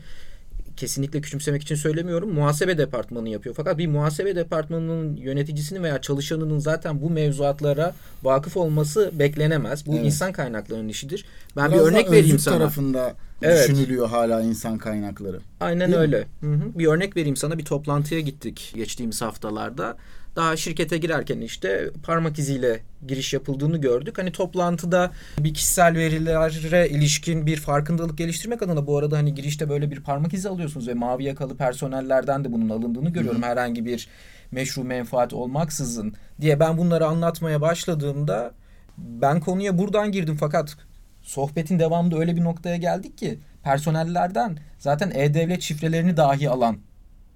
kesinlikle 0.78 1.22
küçümsemek 1.22 1.62
için 1.62 1.76
söylemiyorum. 1.76 2.34
Muhasebe 2.34 2.78
departmanı 2.78 3.30
yapıyor. 3.30 3.56
Fakat 3.56 3.78
bir 3.78 3.88
muhasebe 3.88 4.36
departmanının 4.36 5.16
yöneticisinin 5.18 5.84
veya 5.84 6.02
çalışanının 6.02 6.60
zaten 6.60 7.02
bu 7.02 7.10
mevzuatlara 7.10 7.94
vakıf 8.24 8.58
olması 8.58 9.12
beklenemez. 9.14 9.86
Bu 9.86 9.96
Evet. 9.96 10.06
insan 10.06 10.32
kaynaklarının 10.32 10.90
işidir. 10.90 11.26
Ben 11.58 11.72
Biraz 11.72 11.82
bir 11.86 11.92
örnek 11.92 12.12
vereyim 12.12 12.40
sana. 12.40 12.58
tarafında 12.58 13.14
Evet. 13.42 13.70
düşünülüyor 13.70 14.08
hala 14.10 14.42
insan 14.42 14.78
kaynakları. 14.78 15.40
Aynen 15.60 15.88
Değil 15.88 15.98
mi? 15.98 16.02
öyle. 16.02 16.28
Hı 16.42 16.52
hı. 16.54 16.80
Bir 16.80 16.88
örnek 16.88 17.18
vereyim 17.18 17.36
sana. 17.36 17.58
Bir 17.58 17.66
toplantıya 17.66 18.20
gittik 18.22 18.74
geçtiğimiz 18.76 19.22
haftalarda. 19.22 19.98
Daha 20.36 20.58
şirkete 20.58 20.98
girerken 20.98 21.42
işte 21.42 21.90
parmak 22.04 22.40
iziyle 22.40 22.80
giriş 23.08 23.34
yapıldığını 23.34 23.78
gördük. 23.78 24.18
Hani 24.18 24.32
toplantıda 24.32 25.12
bir 25.40 25.54
kişisel 25.54 25.96
verilere 25.96 26.90
ilişkin 26.90 27.46
bir 27.46 27.58
farkındalık 27.58 28.18
geliştirmek 28.18 28.62
adına 28.62 28.88
bu 28.88 28.98
arada 28.98 29.18
hani 29.18 29.36
girişte 29.36 29.70
böyle 29.70 29.92
bir 29.92 30.00
parmak 30.00 30.34
izi 30.34 30.50
alıyorsunuz 30.50 30.88
ve 30.88 30.94
mavi 30.94 31.24
yakalı 31.24 31.58
personellerden 31.58 32.44
de 32.44 32.52
bunun 32.52 32.70
alındığını 32.70 33.10
görüyorum. 33.10 33.44
Herhangi 33.44 33.86
bir 33.86 34.08
meşru 34.52 34.84
menfaat 34.84 35.34
olmaksızın 35.34 36.14
diye 36.42 36.60
ben 36.60 36.78
bunları 36.78 37.06
anlatmaya 37.06 37.62
başladığımda 37.62 38.52
ben 38.98 39.40
konuya 39.40 39.78
buradan 39.78 40.12
girdim 40.12 40.38
fakat 40.40 40.78
sohbetin 41.22 41.80
devamında 41.80 42.18
öyle 42.18 42.36
bir 42.36 42.44
noktaya 42.44 42.78
geldik 42.78 43.18
ki 43.18 43.40
personellerden 43.64 44.58
zaten 44.80 45.12
e-devlet 45.16 45.62
şifrelerini 45.62 46.18
dahi 46.18 46.50
alan 46.50 46.78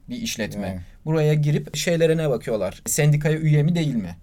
bir 0.09 0.15
işletme. 0.21 0.67
Evet. 0.73 0.81
Buraya 1.05 1.33
girip 1.33 1.75
şeylere 1.75 2.17
ne 2.17 2.29
bakıyorlar? 2.29 2.81
Sendikaya 2.85 3.37
üye 3.37 3.63
mi 3.63 3.75
değil 3.75 3.95
mi? 3.95 4.15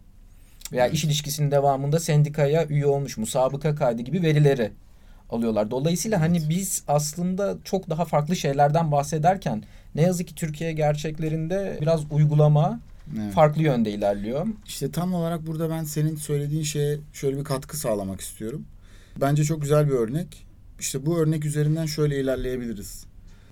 Veya 0.73 0.85
Evet. 0.85 0.95
iş 0.95 1.05
ilişkisinin 1.05 1.51
devamında 1.51 2.01
sendikaya 2.01 2.67
üye 2.67 2.87
olmuş 2.87 3.17
mu? 3.19 3.27
Sabıka 3.27 3.75
kaydı 3.75 4.03
gibi 4.03 4.23
verileri 4.23 4.71
alıyorlar. 5.31 5.71
Dolayısıyla 5.71 6.21
hani 6.21 6.49
biz 6.49 6.83
aslında 6.89 7.57
çok 7.65 7.91
daha 7.91 8.05
farklı 8.05 8.37
şeylerden 8.37 8.93
bahsederken 8.93 9.63
ne 9.95 10.03
yazık 10.03 10.29
ki 10.29 10.35
Türkiye 10.35 10.73
gerçeklerinde 10.73 11.79
biraz 11.81 12.13
uygulama 12.13 12.81
Evet. 13.21 13.35
farklı 13.35 13.63
yönde 13.63 13.91
ilerliyor. 13.91 14.47
İşte 14.67 14.91
tam 14.91 15.15
olarak 15.15 15.47
burada 15.47 15.71
ben 15.71 15.85
senin 15.85 16.17
söylediğin 16.17 16.63
şeye 16.63 16.99
şöyle 17.13 17.39
bir 17.39 17.45
katkı 17.45 17.77
sağlamak 17.77 18.21
istiyorum. 18.21 18.65
Bence 19.21 19.45
çok 19.45 19.63
güzel 19.63 19.87
bir 19.87 19.93
örnek. 19.93 20.47
İşte 20.81 21.07
bu 21.07 21.19
örnek 21.19 21.45
üzerinden 21.45 21.87
şöyle 21.87 22.21
ilerleyebiliriz. 22.21 23.05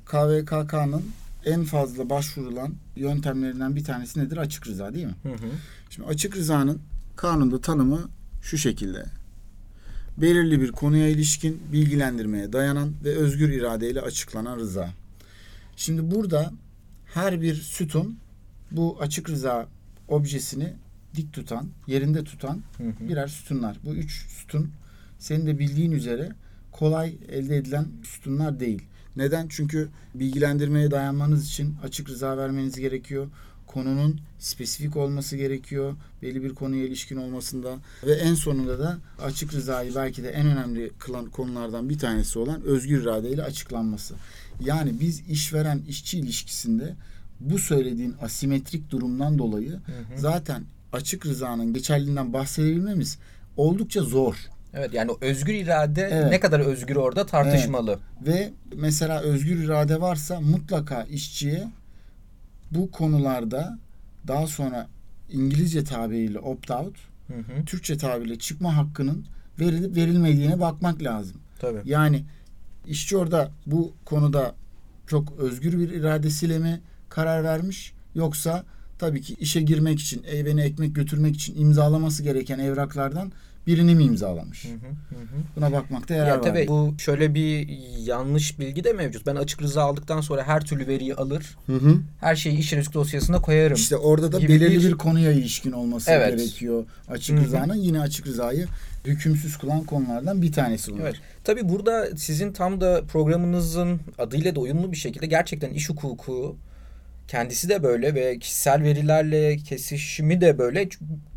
KVKK'nın 0.06 1.02
en 1.44 1.64
fazla 1.64 2.10
başvurulan 2.10 2.74
yöntemlerinden 2.96 3.76
bir 3.76 3.84
tanesi 3.84 4.20
nedir? 4.20 4.36
Açık 4.36 4.66
rıza 4.66 4.94
değil 4.94 5.06
mi? 5.06 5.14
Hı 5.22 5.28
hı. 5.28 5.50
Şimdi 5.90 6.08
açık 6.08 6.36
rızanın 6.36 6.80
kanunda 7.16 7.60
tanımı 7.60 8.08
şu 8.42 8.58
şekilde. 8.58 9.04
Belirli 10.16 10.60
bir 10.60 10.72
konuya 10.72 11.08
ilişkin 11.08 11.62
bilgilendirmeye 11.72 12.52
dayanan 12.52 12.92
ve 13.04 13.16
özgür 13.16 13.48
iradeyle 13.48 14.00
açıklanan 14.00 14.58
rıza. 14.58 14.90
Şimdi 15.76 16.10
burada 16.10 16.52
her 17.14 17.42
bir 17.42 17.54
sütun 17.54 18.16
bu 18.70 18.96
açık 19.00 19.30
rıza 19.30 19.66
objesini 20.08 20.72
dik 21.16 21.32
tutan, 21.32 21.68
yerinde 21.86 22.24
tutan 22.24 22.60
Hı 22.76 22.84
hı. 22.84 23.08
birer 23.08 23.26
sütunlar. 23.26 23.76
Bu 23.84 23.94
üç 23.94 24.26
sütun 24.26 24.70
senin 25.18 25.46
de 25.46 25.58
bildiğin 25.58 25.92
üzere 25.92 26.32
kolay 26.72 27.16
elde 27.28 27.56
edilen 27.56 27.86
sütunlar 28.02 28.60
değil. 28.60 28.82
Neden? 29.16 29.46
Çünkü 29.48 29.88
bilgilendirmeye 30.14 30.90
dayanmanız 30.90 31.46
için 31.46 31.76
açık 31.82 32.08
rıza 32.08 32.36
vermeniz 32.36 32.76
gerekiyor. 32.76 33.26
Konunun 33.66 34.20
spesifik 34.38 34.96
olması 34.96 35.36
gerekiyor. 35.36 35.94
Belli 36.22 36.42
bir 36.42 36.54
konuya 36.54 36.84
ilişkin 36.84 37.16
olmasında 37.16 37.76
ve 38.06 38.12
en 38.12 38.34
sonunda 38.34 38.78
da 38.78 38.98
açık 39.22 39.54
rızayı 39.54 39.94
belki 39.94 40.22
de 40.22 40.30
en 40.30 40.46
önemli 40.46 40.90
kılan 40.98 41.26
konulardan 41.26 41.88
bir 41.88 41.98
tanesi 41.98 42.38
olan 42.38 42.62
özgür 42.62 43.02
iradeyle 43.02 43.42
açıklanması. 43.42 44.14
Yani 44.64 45.00
biz 45.00 45.20
işveren 45.28 45.82
işçi 45.88 46.18
ilişkisinde 46.18 46.94
bu 47.40 47.58
söylediğin 47.58 48.14
asimetrik 48.22 48.90
durumdan 48.90 49.38
dolayı 49.38 49.70
Hı 49.70 49.76
hı. 49.76 50.18
zaten 50.18 50.64
açık 50.92 51.26
rızanın 51.26 51.72
geçerliliğinden 51.72 52.32
bahsedebilmemiz 52.32 53.18
oldukça 53.56 54.02
zor. 54.02 54.36
Evet 54.74 54.94
yani 54.94 55.10
özgür 55.20 55.54
irade 55.54 56.08
Evet. 56.12 56.30
ne 56.30 56.40
kadar 56.40 56.60
özgür 56.60 56.96
orada 56.96 57.26
tartışmalı. 57.26 57.98
Ve 58.26 58.50
mesela 58.76 59.20
özgür 59.20 59.64
irade 59.64 60.00
varsa 60.00 60.40
mutlaka 60.40 61.02
işçiye 61.02 61.68
bu 62.70 62.90
konularda 62.90 63.78
daha 64.28 64.46
sonra 64.46 64.88
İngilizce 65.32 65.84
tabiriyle 65.84 66.38
opt-out, 66.38 66.94
Hı 67.28 67.34
hı. 67.34 67.64
Türkçe 67.66 67.96
tabiriyle 67.96 68.38
çıkma 68.38 68.76
hakkının 68.76 69.24
verilip 69.60 69.96
verilmediğine 69.96 70.60
bakmak 70.60 71.02
lazım. 71.02 71.36
Tabii. 71.58 71.80
Yani 71.84 72.24
işçi 72.86 73.16
orada 73.16 73.50
bu 73.66 73.92
konuda 74.04 74.54
çok 75.06 75.38
özgür 75.38 75.78
bir 75.78 75.88
iradesiyle 75.90 76.58
mi 76.58 76.80
karar 77.08 77.44
vermiş 77.44 77.92
yoksa 78.14 78.64
tabii 78.98 79.20
ki 79.20 79.34
işe 79.40 79.60
girmek 79.60 80.00
için, 80.00 80.22
evine 80.22 80.62
ekmek 80.64 80.94
götürmek 80.94 81.34
için 81.34 81.60
imzalaması 81.60 82.22
gereken 82.22 82.58
evraklardan 82.58 83.32
birini 83.66 83.94
mi 83.94 84.04
imzalamış? 84.04 84.64
Hı 84.64 84.68
hı. 84.68 84.72
Hı. 85.18 85.24
Buna 85.56 85.72
bakmakta 85.72 86.14
yarar 86.14 86.28
Ya 86.28 86.36
var. 86.36 86.42
tabii 86.42 86.68
bu 86.68 86.94
şöyle 86.98 87.34
bir 87.34 87.68
yanlış 88.06 88.58
bilgi 88.58 88.84
de 88.84 88.92
mevcut. 88.92 89.26
Ben 89.26 89.36
açık 89.36 89.62
rıza 89.62 89.82
aldıktan 89.82 90.20
sonra 90.20 90.42
her 90.42 90.64
türlü 90.64 90.86
veriyi 90.86 91.14
alır, 91.14 91.56
Hı 91.66 91.72
hı. 91.76 91.96
her 92.20 92.36
şeyi 92.36 92.58
iş 92.58 92.72
risk 92.72 92.94
dosyasına 92.94 93.40
koyarım. 93.42 93.76
İşte 93.76 93.96
orada 93.96 94.32
da 94.32 94.38
belirli 94.42 94.70
bir- 94.78 94.88
bir... 94.88 94.92
konuya 94.92 95.32
ilişkin 95.32 95.72
olması 95.72 96.10
Evet. 96.10 96.38
gerekiyor. 96.38 96.84
Açık 97.08 97.36
Hı 97.36 97.40
hı. 97.40 97.44
rızanın 97.44 97.74
yine 97.76 98.00
açık 98.00 98.26
rızayı 98.26 98.66
hükümsüz 99.06 99.58
kılan 99.58 99.84
konulardan 99.84 100.42
bir 100.42 100.52
tanesi 100.52 100.92
bunlar. 100.92 101.02
Evet. 101.02 101.16
Tabii 101.44 101.68
burada 101.68 102.16
sizin 102.16 102.52
tam 102.52 102.80
da 102.80 103.02
programınızın 103.12 104.00
adıyla 104.18 104.54
da 104.54 104.60
uyumlu 104.60 104.92
bir 104.92 104.96
şekilde 104.96 105.26
gerçekten 105.26 105.70
iş 105.70 105.88
hukuku 105.90 106.56
kendisi 107.28 107.68
de 107.68 107.82
böyle 107.82 108.14
ve 108.14 108.38
kişisel 108.38 108.82
verilerle 108.82 109.56
kesişimi 109.56 110.40
de 110.40 110.58
böyle 110.58 110.88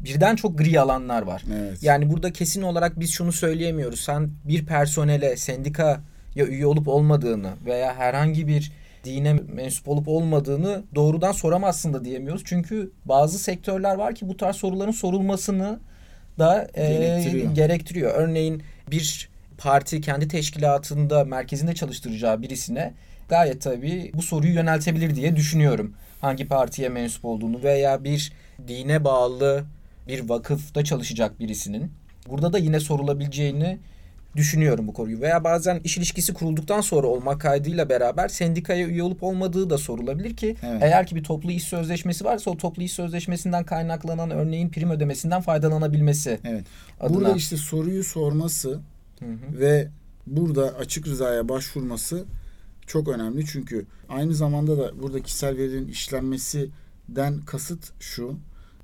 birden 0.04 0.36
çok 0.36 0.58
gri 0.58 0.80
alanlar 0.80 1.22
var. 1.22 1.44
Evet. 1.60 1.84
Yani 1.84 2.10
burada 2.10 2.34
kesin 2.34 2.62
olarak 2.62 3.00
biz 3.00 3.12
şunu 3.12 3.32
söyleyemiyoruz. 3.32 4.00
Sen 4.00 4.30
bir 4.44 4.66
personele 4.66 5.38
sendikaya 5.38 6.00
üye 6.36 6.66
olup 6.66 6.88
olmadığını 6.88 7.54
veya 7.66 7.96
herhangi 7.96 8.48
bir 8.48 8.72
dine 9.04 9.34
mensup 9.34 9.88
olup 9.88 10.08
olmadığını 10.08 10.84
doğrudan 10.96 11.32
soramazsın 11.32 11.94
da 11.94 12.06
diyemiyoruz. 12.06 12.42
Çünkü 12.46 12.92
bazı 13.06 13.40
sektörler 13.40 13.96
var 13.96 14.16
ki 14.16 14.28
bu 14.28 14.38
tarz 14.38 14.56
soruların 14.56 14.92
sorulmasını 14.92 15.80
da 16.40 16.68
e, 16.74 16.88
Gerektiriyor. 16.88 17.56
gerektiriyor. 17.56 18.12
Örneğin 18.16 18.64
bir 18.92 19.30
parti 19.58 20.02
kendi 20.02 20.28
teşkilatında 20.28 21.24
merkezinde 21.24 21.76
çalıştıracağı 21.76 22.42
birisine 22.42 22.94
gayet 23.30 23.62
tabii 23.62 24.12
bu 24.14 24.22
soruyu 24.22 24.54
yöneltebilir 24.54 25.16
diye 25.16 25.36
düşünüyorum. 25.36 25.94
Hangi 26.22 26.48
partiye 26.48 26.90
mensup 26.90 27.26
olduğunu 27.26 27.64
veya 27.64 28.04
bir 28.04 28.34
dine 28.68 29.04
bağlı 29.04 29.64
bir 30.08 30.30
vakıfta 30.30 30.84
çalışacak 30.84 31.40
birisinin 31.40 31.92
burada 32.30 32.54
da 32.54 32.58
yine 32.58 32.80
sorulabileceğini 32.80 33.78
düşünüyorum 34.36 34.88
bu 34.88 34.94
konuyu. 34.94 35.22
Veya 35.22 35.44
bazen 35.44 35.82
iş 35.84 35.98
ilişkisi 35.98 36.34
kurulduktan 36.34 36.82
sonra 36.82 37.08
olmak 37.08 37.42
kaydıyla 37.42 37.90
beraber 37.90 38.28
sendikaya 38.28 38.88
üye 38.88 39.04
olup 39.04 39.24
olmadığı 39.24 39.70
da 39.70 39.78
sorulabilir 39.78 40.36
ki 40.38 40.56
Evet. 40.64 40.84
eğer 40.84 41.08
ki 41.08 41.16
bir 41.16 41.24
toplu 41.24 41.52
iş 41.52 41.64
sözleşmesi 41.64 42.26
varsa 42.26 42.52
o 42.52 42.58
toplu 42.58 42.84
iş 42.84 42.92
sözleşmesinden 42.92 43.64
kaynaklanan 43.64 44.32
örneğin 44.32 44.70
prim 44.70 44.92
ödemesinden 44.92 45.42
faydalanabilmesi 45.42 46.40
Evet. 46.44 46.64
adına. 47.00 47.18
Burada 47.18 47.36
işte 47.36 47.58
soruyu 47.58 48.04
sorması 48.04 48.70
Hı 49.20 49.26
hı. 49.26 49.60
ve 49.60 49.88
burada 50.28 50.64
açık 50.80 51.08
rızaya 51.08 51.50
başvurması 51.50 52.26
çok 52.88 53.08
önemli. 53.08 53.46
Çünkü 53.46 53.86
aynı 54.10 54.36
zamanda 54.36 54.78
da 54.78 55.02
burada 55.02 55.22
kişisel 55.22 55.58
verilerin 55.58 55.88
işlenmesinden 55.88 57.42
kasıt 57.46 57.92
şu. 58.00 58.38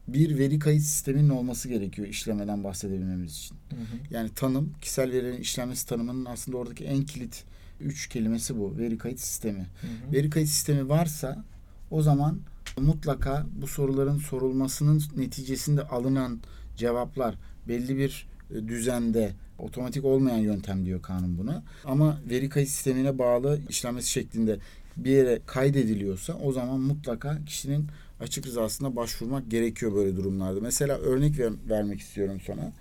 Bir 0.08 0.38
veri 0.38 0.60
kayıt 0.60 0.84
sisteminin 0.84 1.30
olması 1.30 1.70
gerekiyor 1.70 2.08
işlemeden 2.08 2.64
bahsedebilmemiz 2.64 3.38
için. 3.38 3.56
Hı 3.70 3.76
hı. 3.76 4.14
Yani 4.14 4.30
tanım, 4.36 4.74
kişisel 4.82 5.12
verilerin 5.12 5.42
işlenmesi 5.42 5.88
tanımının 5.88 6.26
aslında 6.26 6.58
oradaki 6.58 6.86
en 6.86 7.06
kilit 7.06 7.44
üç 7.80 8.10
kelimesi 8.10 8.58
bu. 8.58 8.78
Veri 8.78 8.98
kayıt 8.98 9.20
sistemi. 9.20 9.60
Hı 9.60 9.88
hı. 9.88 10.14
Veri 10.14 10.30
kayıt 10.30 10.50
sistemi 10.50 10.90
varsa 10.90 11.44
o 11.92 12.02
zaman 12.02 12.40
mutlaka 12.78 13.46
bu 13.62 13.68
soruların 13.68 14.18
sorulmasının 14.18 15.04
neticesinde 15.18 15.88
alınan 15.88 16.40
cevaplar 16.78 17.36
belli 17.68 17.98
bir 17.98 18.28
düzende 18.68 19.32
otomatik 19.60 20.06
olmayan 20.06 20.38
yöntem 20.38 20.86
diyor 20.86 21.02
kanun 21.02 21.38
buna. 21.38 21.64
Ama 21.86 22.20
veri 22.30 22.50
kayıt 22.50 22.70
sistemine 22.70 23.18
bağlı 23.18 23.60
işlenmesi 23.70 24.10
şeklinde 24.10 24.58
bir 24.98 25.12
yere 25.12 25.40
kaydediliyorsa 25.46 26.34
o 26.34 26.52
zaman 26.52 26.80
mutlaka 26.80 27.46
kişinin 27.46 27.88
açık 28.20 28.46
rızasına 28.48 28.96
başvurmak 28.96 29.52
gerekiyor 29.52 29.96
böyle 29.96 30.16
durumlarda. 30.16 30.60
Mesela 30.62 30.98
örnek 30.98 31.40
ver- 31.40 31.54
vermek 31.70 32.00
istiyorum 32.00 32.42
sana. 32.48 32.72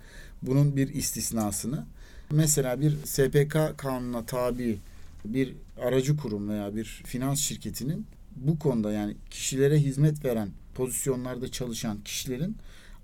Bunun 0.41 0.75
bir 0.75 0.93
istisnasını. 0.93 1.85
Mesela 2.31 2.81
bir 2.81 2.95
SPK 3.05 3.77
kanununa 3.77 4.25
tabi 4.25 4.77
bir 5.25 5.53
aracı 5.81 6.17
kurum 6.17 6.49
veya 6.49 6.75
bir 6.75 6.83
finans 7.05 7.39
şirketinin 7.39 8.05
bu 8.35 8.59
konuda 8.59 8.91
yani 8.91 9.15
kişilere 9.29 9.79
hizmet 9.79 10.25
veren 10.25 10.49
pozisyonlarda 10.75 11.51
çalışan 11.51 11.97
kişilerin 12.05 12.57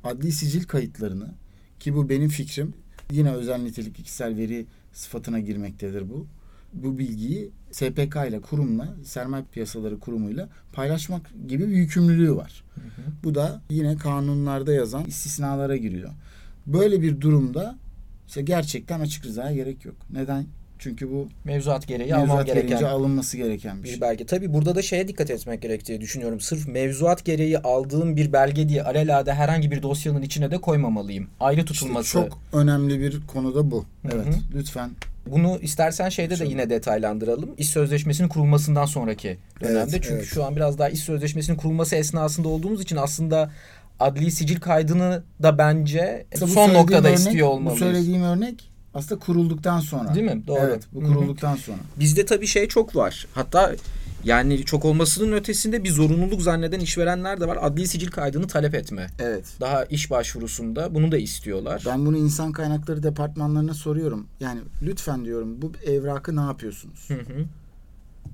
adli 0.04 0.32
sicil 0.32 0.64
kayıtlarını 0.64 1.28
ki 1.80 1.96
bu 1.96 2.10
benim 2.10 2.30
fikrim 2.30 2.74
yine 3.12 3.32
özel 3.32 3.62
nitelikli 3.62 4.04
kişisel 4.04 4.38
veri 4.38 4.66
sıfatına 4.94 5.40
girmektedir 5.40 6.10
bu. 6.10 6.28
bu 6.74 6.98
bilgiyi 6.98 7.52
SPK 7.72 8.16
ile 8.30 8.42
kurumla, 8.42 8.96
sermaye 9.04 9.44
piyasaları 9.52 10.00
kurumuyla 10.00 10.50
paylaşmak 10.74 11.32
gibi 11.48 11.68
bir 11.68 11.76
yükümlülüğü 11.76 12.36
var. 12.36 12.64
Hı 12.76 12.82
hı. 12.82 13.12
Bu 13.24 13.36
da 13.36 13.62
yine 13.70 13.98
kanunlarda 13.98 14.74
yazan 14.74 15.06
istisnalara 15.06 15.78
giriyor. 15.78 16.10
Böyle 16.68 17.02
bir 17.02 17.22
durumda 17.22 17.78
işte 18.28 18.42
gerçekten 18.42 19.00
açık 19.00 19.26
rızaya 19.26 19.56
gerek 19.56 19.86
yok. 19.86 19.96
Neden? 20.10 20.46
Çünkü 20.80 21.12
bu 21.12 21.28
Mevzuat 21.46 21.88
gereği 21.88 22.16
almam 22.16 22.28
mevzuat 22.28 22.46
gereken 22.46 22.68
gereğince 22.68 22.88
alınması 22.88 23.38
gereken 23.38 23.78
bir 23.80 23.84
bir 23.84 23.90
şey. 23.90 24.02
belge. 24.02 24.26
Tabii 24.26 24.54
burada 24.54 24.76
da 24.76 24.82
şeye 24.82 25.08
dikkat 25.08 25.30
etmek 25.32 25.62
gerektiği 25.62 26.02
düşünüyorum. 26.02 26.40
Sırf 26.40 26.68
mevzuat 26.68 27.26
gereği 27.26 27.60
aldığım 27.60 28.16
bir 28.16 28.34
belge 28.34 28.70
diye 28.70 28.84
alelade 28.84 29.34
herhangi 29.34 29.72
bir 29.72 29.82
dosyanın 29.84 30.22
içine 30.22 30.52
de 30.52 30.58
koymamalıyım. 30.58 31.28
Ayrı 31.40 31.60
İşte 31.62 31.74
tutulması. 31.74 32.12
çok 32.12 32.40
önemli 32.54 33.00
bir 33.00 33.22
konu 33.28 33.56
da 33.56 33.72
bu. 33.72 33.86
Evet. 34.06 34.26
hı. 34.28 34.58
Lütfen. 34.58 34.90
Bunu 35.32 35.60
istersen 35.62 36.10
şeyde 36.10 36.40
de 36.40 36.46
yine 36.46 36.70
detaylandıralım. 36.70 37.50
İş 37.58 37.70
sözleşmesinin 37.70 38.28
kurulmasından 38.28 38.86
sonraki 38.86 39.38
dönemde. 39.62 39.80
Evet, 39.80 39.92
Çünkü 39.92 40.08
evet. 40.14 40.26
şu 40.26 40.46
an 40.46 40.56
biraz 40.56 40.78
daha 40.80 40.90
iş 40.90 41.00
sözleşmesinin 41.00 41.58
kurulması 41.58 41.96
esnasında 41.96 42.48
olduğumuz 42.48 42.82
için 42.82 42.96
aslında 42.96 43.52
adli 44.00 44.32
sicil 44.32 44.60
kaydını 44.60 45.24
da 45.44 45.58
bence 45.58 46.26
bu 46.42 46.48
son 46.48 46.74
noktada 46.74 47.08
örnek- 47.08 47.18
istiyor 47.18 47.48
Bu 47.48 47.52
olmalıyız. 47.52 47.80
söylediğim 47.80 48.24
örnek 48.24 48.70
aslında 48.98 49.20
kurulduktan 49.20 49.80
sonra. 49.80 50.16
Değil 50.16 50.26
mi? 50.26 50.44
Doğru. 50.48 50.60
Evet. 50.60 50.84
Bu 50.94 51.00
kurulduktan 51.04 51.56
sonra. 51.56 51.78
Bizde 52.00 52.26
tabii 52.26 52.48
şey 52.48 52.68
çok 52.68 52.96
var. 52.96 53.28
Hatta 53.34 53.76
yani 54.24 54.66
çok 54.66 54.86
olmasının 54.86 55.32
ötesinde 55.32 55.84
bir 55.84 55.90
zorunluluk 55.90 56.42
zanneden 56.42 56.80
işverenler 56.80 57.42
de 57.42 57.48
var. 57.48 57.58
Adli 57.62 57.88
sicil 57.88 58.08
kaydını 58.08 58.48
talep 58.48 58.76
etme. 58.76 59.08
Evet. 59.20 59.46
Daha 59.60 59.86
iş 59.86 60.12
başvurusunda 60.12 60.96
bunu 60.96 61.12
da 61.12 61.18
istiyorlar. 61.18 61.84
Ben 61.86 62.06
bunu 62.06 62.18
insan 62.18 62.52
kaynakları 62.52 63.04
departmanlarına 63.04 63.74
soruyorum. 63.74 64.28
Yani 64.40 64.62
lütfen 64.82 65.26
diyorum 65.26 65.62
bu 65.62 65.72
evrakı 65.86 66.36
ne 66.36 66.42
yapıyorsunuz? 66.42 67.10
Hı 67.10 67.14
hı. 67.14 67.46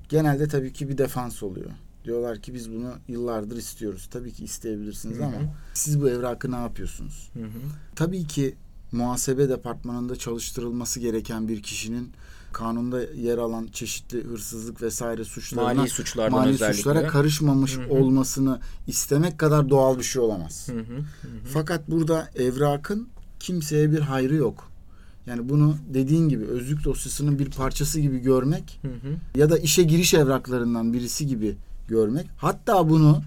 Genelde 0.10 0.48
tabii 0.48 0.74
ki 0.74 0.90
bir 0.90 0.98
defans 0.98 1.44
oluyor. 1.44 1.72
Diyorlar 2.06 2.40
ki 2.40 2.54
biz 2.54 2.72
bunu 2.72 2.94
yıllardır 3.08 3.58
istiyoruz. 3.58 4.10
Tabii 4.12 4.32
ki 4.32 4.44
isteyebilirsiniz 4.44 5.18
Hı 5.18 5.22
hı. 5.22 5.26
ama 5.26 5.38
siz 5.74 6.02
bu 6.02 6.10
evrakı 6.10 6.52
ne 6.52 6.56
yapıyorsunuz? 6.56 7.30
Hı 7.34 7.44
hı. 7.44 7.60
Tabii 7.96 8.28
ki 8.28 8.56
muhasebe 8.94 9.50
departmanında 9.50 10.16
çalıştırılması 10.16 11.00
gereken 11.00 11.48
bir 11.48 11.64
kişinin 11.64 12.10
kanunda 12.54 13.02
yer 13.04 13.38
alan 13.38 13.68
çeşitli 13.74 14.24
hırsızlık 14.24 14.82
vesaire 14.82 15.24
suçlarına 15.26 15.74
Mali 15.74 15.90
suçlardan 15.90 16.40
mali 16.40 16.50
özellikle. 16.54 16.78
suçlara 16.78 17.08
karışmamış 17.08 17.78
Hı 17.78 17.82
hı. 17.82 17.90
olmasını 17.94 18.60
istemek 18.88 19.38
kadar 19.38 19.70
doğal 19.70 19.98
bir 19.98 20.04
şey 20.04 20.22
olamaz. 20.22 20.68
Hı 20.72 20.80
hı. 20.80 21.00
Fakat 21.54 21.92
burada 21.92 22.30
evrakın 22.36 23.08
kimseye 23.40 23.92
bir 23.92 24.00
hayrı 24.00 24.36
yok. 24.36 24.70
Yani 25.26 25.50
bunu 25.50 25.76
dediğin 25.94 26.30
gibi 26.30 26.46
özlük 26.46 26.84
dosyasının 26.84 27.40
bir 27.40 27.52
parçası 27.52 28.00
gibi 28.00 28.20
görmek 28.20 28.80
Hı 28.82 28.88
hı. 28.88 29.40
ya 29.40 29.50
da 29.50 29.58
işe 29.58 29.84
giriş 29.84 30.14
evraklarından 30.14 30.94
birisi 30.94 31.28
gibi 31.28 31.56
görmek. 31.88 32.28
Hatta 32.38 32.90
bunu 32.90 33.22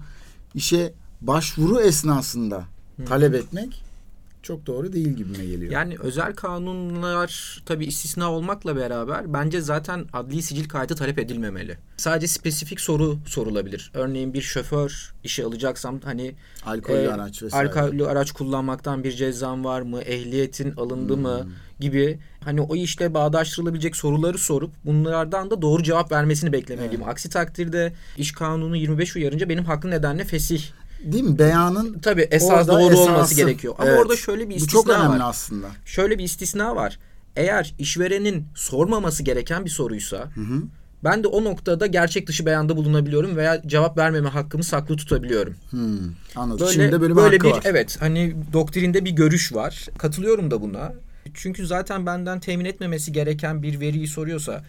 işe 0.55 0.93
başvuru 1.21 1.79
esnasında 1.81 2.63
talep 3.05 3.33
etmek 3.33 3.83
çok 4.47 4.65
doğru 4.65 4.93
değil 4.93 5.07
gibime 5.09 5.45
geliyor. 5.45 5.71
Yani 5.71 5.95
özel 5.99 6.33
kanunlar 6.35 7.61
tabii 7.65 7.85
istisna 7.85 8.31
olmakla 8.31 8.75
beraber 8.75 9.33
bence 9.33 9.61
zaten 9.61 10.05
adli 10.13 10.41
sicil 10.41 10.69
kaydı 10.69 10.95
talep 10.95 11.19
edilmemeli. 11.19 11.77
Sadece 11.97 12.27
spesifik 12.27 12.81
soru 12.81 13.17
sorulabilir. 13.25 13.91
Örneğin 13.93 14.33
bir 14.33 14.41
şoför 14.41 15.13
işe 15.23 15.43
alacaksam 15.45 15.99
hani 16.03 16.35
Alkollü 16.65 16.97
e, 16.97 17.07
araç 17.07 17.43
vesaire. 17.43 17.69
alkollü 17.69 18.05
araç 18.07 18.31
kullanmaktan 18.31 19.03
bir 19.03 19.11
cezam 19.11 19.63
var 19.65 19.81
mı? 19.81 20.01
Ehliyetin 20.01 20.71
alındı 20.77 21.13
Hmm. 21.13 21.21
mı? 21.21 21.47
gibi 21.79 22.19
hani 22.43 22.61
o 22.61 22.75
işle 22.75 23.13
bağdaştırılabilecek 23.13 23.95
soruları 23.95 24.37
sorup 24.37 24.71
bunlardan 24.85 25.49
da 25.51 25.61
doğru 25.61 25.83
cevap 25.83 26.11
vermesini 26.11 26.51
beklemeliyim. 26.51 27.03
Aksi 27.03 27.29
takdirde 27.29 27.93
iş 28.17 28.31
kanunu 28.31 28.75
25 28.75 29.15
uyarınca 29.15 29.49
benim 29.49 29.65
haklı 29.65 29.89
nedenle 29.89 30.23
fesih. 30.23 30.63
Değil 31.03 31.23
mi? 31.23 31.39
Beyanın 31.39 31.99
Tabii 31.99 32.27
esas 32.31 32.67
doğru 32.67 32.93
esası. 32.93 33.11
olması 33.11 33.35
gerekiyor. 33.35 33.75
Ama 33.77 33.89
Evet. 33.89 33.99
orada 33.99 34.15
şöyle 34.15 34.49
bir 34.49 34.53
bu 34.53 34.57
istisna 34.57 34.81
çok 34.81 34.89
önemli 34.89 35.19
var. 35.19 35.29
aslında. 35.29 35.67
Şöyle 35.85 36.17
bir 36.19 36.23
istisna 36.23 36.75
var. 36.75 36.99
Eğer 37.35 37.75
işverenin 37.79 38.45
sormaması 38.55 39.23
gereken 39.23 39.65
bir 39.65 39.69
soruysa 39.69 40.17
Hı 40.17 40.41
hı. 40.41 40.63
ben 41.03 41.23
de 41.23 41.27
o 41.27 41.43
noktada 41.43 41.87
gerçek 41.87 42.27
dışı 42.27 42.45
beyanda 42.45 42.77
bulunabiliyorum 42.77 43.35
veya 43.37 43.61
cevap 43.67 43.97
vermeme 43.97 44.29
hakkımı 44.29 44.63
saklı 44.63 44.97
tutabiliyorum. 44.97 45.55
Hmm, 45.69 45.97
anladım. 46.35 46.59
Böyle 46.59 46.73
Şimdi 46.73 46.91
de 46.91 47.01
böyle 47.01 47.11
bir 47.13 47.17
böyle 47.21 47.39
bir 47.41 47.51
var. 47.51 47.61
evet 47.65 47.97
hani 47.99 48.35
doktrinde 48.53 49.05
bir 49.05 49.11
görüş 49.11 49.53
var. 49.53 49.87
Katılıyorum 49.97 50.51
da 50.51 50.61
buna. 50.61 50.93
Çünkü 51.33 51.67
zaten 51.67 52.05
benden 52.05 52.39
temin 52.39 52.65
etmemesi 52.65 53.11
gereken 53.11 53.63
bir 53.63 53.79
veriyi 53.79 54.07
soruyorsa 54.07 54.63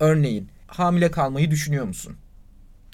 örneğin 0.00 0.48
hamile 0.66 1.10
kalmayı 1.10 1.50
düşünüyor 1.50 1.84
musun? 1.84 2.12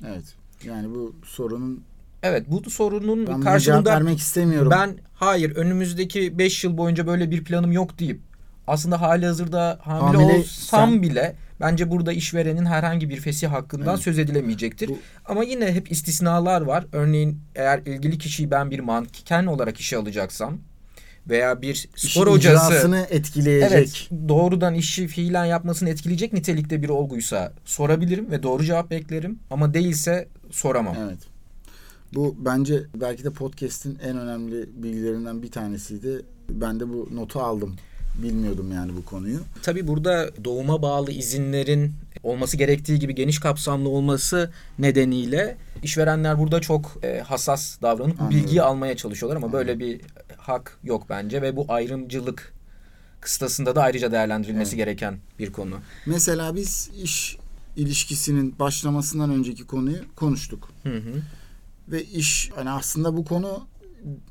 Evet. 0.06 0.24
Yani 0.64 0.94
bu 0.94 1.14
sorunun 1.24 1.82
Evet 2.22 2.44
bu 2.48 2.70
sorunun 2.70 3.26
ben 3.26 3.40
karşılığında 3.40 3.90
vermek 3.90 4.18
istemiyorum. 4.18 4.70
ben 4.70 4.90
hayır 5.14 5.56
önümüzdeki 5.56 6.38
5 6.38 6.64
yıl 6.64 6.76
boyunca 6.76 7.06
böyle 7.06 7.30
bir 7.30 7.44
planım 7.44 7.72
yok 7.72 7.98
deyip 7.98 8.20
aslında 8.66 9.00
hali 9.00 9.26
hazırda 9.26 9.78
hamile, 9.82 10.16
Hamile 10.24 10.38
olsam 10.38 10.90
sen- 10.90 11.02
bile 11.02 11.34
bence 11.60 11.90
burada 11.90 12.12
işverenin 12.12 12.64
herhangi 12.64 13.08
bir 13.08 13.16
fesih 13.20 13.48
hakkından 13.48 13.94
Evet. 13.94 14.02
söz 14.02 14.18
edilemeyecektir. 14.18 14.88
Bu- 14.88 14.98
Ama 15.24 15.44
yine 15.44 15.72
hep 15.74 15.92
istisnalar 15.92 16.60
var. 16.60 16.86
Örneğin 16.92 17.40
eğer 17.54 17.78
ilgili 17.78 18.18
kişiyi 18.18 18.50
ben 18.50 18.70
bir 18.70 18.80
manken 18.80 19.46
olarak 19.46 19.80
işe 19.80 19.96
alacaksam 19.96 20.58
veya 21.28 21.62
bir 21.62 21.88
İşin 21.96 22.08
spor 22.08 22.26
hocası 22.26 23.06
etkileyecek. 23.10 23.72
evet 23.72 24.08
doğrudan 24.28 24.74
işi 24.74 25.06
fiilen 25.08 25.44
yapmasını 25.44 25.88
etkileyecek 25.90 26.32
nitelikte 26.32 26.82
bir 26.82 26.88
olguysa 26.88 27.52
sorabilirim 27.64 28.30
ve 28.30 28.42
doğru 28.42 28.64
cevap 28.64 28.90
beklerim 28.90 29.38
ama 29.50 29.74
değilse 29.74 30.28
soramam. 30.50 30.96
Evet. 31.00 31.18
Bu 32.14 32.36
bence 32.38 32.82
belki 32.94 33.24
de 33.24 33.30
podcast'in 33.30 33.98
en 34.02 34.18
önemli 34.18 34.68
bilgilerinden 34.82 35.42
bir 35.42 35.50
tanesiydi. 35.50 36.22
Ben 36.50 36.80
de 36.80 36.88
bu 36.88 37.08
notu 37.14 37.40
aldım. 37.40 37.76
Bilmiyordum 38.22 38.72
yani 38.72 38.96
bu 38.96 39.04
konuyu. 39.04 39.40
Tabii 39.62 39.86
burada 39.86 40.30
doğuma 40.44 40.82
bağlı 40.82 41.10
izinlerin 41.12 41.92
olması 42.22 42.56
gerektiği 42.56 42.98
gibi 42.98 43.14
geniş 43.14 43.38
kapsamlı 43.38 43.88
olması 43.88 44.50
nedeniyle 44.78 45.56
işverenler 45.82 46.38
burada 46.38 46.60
çok 46.60 46.98
e, 47.02 47.20
hassas 47.20 47.82
davranıp 47.82 48.20
Anladım. 48.20 48.38
bilgiyi 48.38 48.62
almaya 48.62 48.96
çalışıyorlar 48.96 49.36
ama 49.36 49.52
böyle 49.52 49.78
bir 49.78 50.00
hak 50.36 50.78
yok 50.84 51.06
bence 51.08 51.42
ve 51.42 51.56
bu 51.56 51.64
ayrımcılık 51.68 52.52
kıstasında 53.20 53.76
da 53.76 53.82
ayrıca 53.82 54.12
değerlendirilmesi 54.12 54.76
Evet. 54.76 54.86
gereken 54.86 55.18
bir 55.38 55.52
konu. 55.52 55.74
Mesela 56.06 56.54
biz 56.54 56.90
iş 57.02 57.38
ilişkisinin 57.76 58.58
başlamasından 58.58 59.30
önceki 59.30 59.66
konuyu 59.66 59.98
konuştuk. 60.16 60.68
Hı 60.82 60.88
hı. 60.96 61.12
Ve 61.90 62.04
iş 62.04 62.50
hani 62.54 62.70
aslında 62.70 63.16
bu 63.16 63.24
konu 63.24 63.66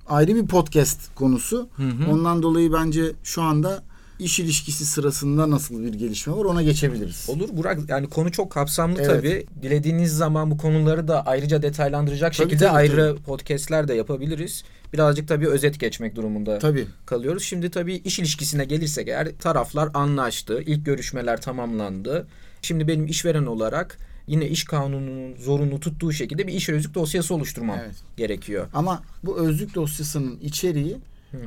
ayrı 0.08 0.36
bir 0.36 0.48
podcast 0.48 1.16
konusu. 1.16 1.70
Hı 1.76 1.84
hı. 1.84 2.12
Ondan 2.12 2.44
dolayı 2.44 2.74
bence 2.74 3.12
şu 3.24 3.42
anda 3.42 3.84
iş 4.20 4.40
ilişkisi 4.40 4.86
sırasında 4.86 5.50
nasıl 5.50 5.84
bir 5.84 5.94
gelişme 5.94 6.34
var 6.34 6.46
ona 6.46 6.64
geçebiliriz. 6.64 7.26
Olur 7.30 7.50
Burak 7.52 7.80
yani 7.90 8.10
konu 8.10 8.32
çok 8.32 8.52
kapsamlı 8.52 8.98
Evet. 9.02 9.08
tabii. 9.10 9.46
Dilediğiniz 9.62 10.18
zaman 10.18 10.52
bu 10.52 10.58
konuları 10.58 11.08
da 11.08 11.26
ayrıca 11.26 11.62
detaylandıracak 11.62 12.34
Tabii, 12.34 12.50
şekilde 12.50 12.66
tabii, 12.66 12.78
ayrı 12.78 13.16
podcastler 13.26 13.88
de 13.88 13.94
yapabiliriz. 13.94 14.64
Birazcık 14.94 15.28
tabii 15.28 15.48
özet 15.48 15.80
geçmek 15.80 16.16
durumunda 16.16 16.60
Tabii. 16.60 16.88
kalıyoruz. 17.06 17.44
Şimdi 17.44 17.72
tabii 17.72 17.96
iş 17.96 18.20
ilişkisine 18.20 18.66
gelirsek 18.66 19.08
eğer 19.08 19.38
taraflar 19.40 19.90
anlaştı. 19.94 20.62
ilk 20.66 20.86
görüşmeler 20.86 21.42
tamamlandı. 21.42 22.28
Şimdi 22.62 22.88
benim 22.88 23.06
işveren 23.08 23.46
olarak 23.46 23.98
yine 24.28 24.48
iş 24.48 24.64
kanununun 24.64 25.36
zorunlu 25.36 25.80
tuttuğu 25.80 26.14
şekilde 26.14 26.48
bir 26.48 26.54
iş 26.54 26.70
özlük 26.70 26.94
dosyası 26.96 27.36
oluşturmam 27.36 27.78
Evet. 27.84 27.96
gerekiyor. 28.18 28.68
Ama 28.74 29.04
bu 29.24 29.38
özlük 29.38 29.76
dosyasının 29.76 30.40
içeriği 30.42 30.98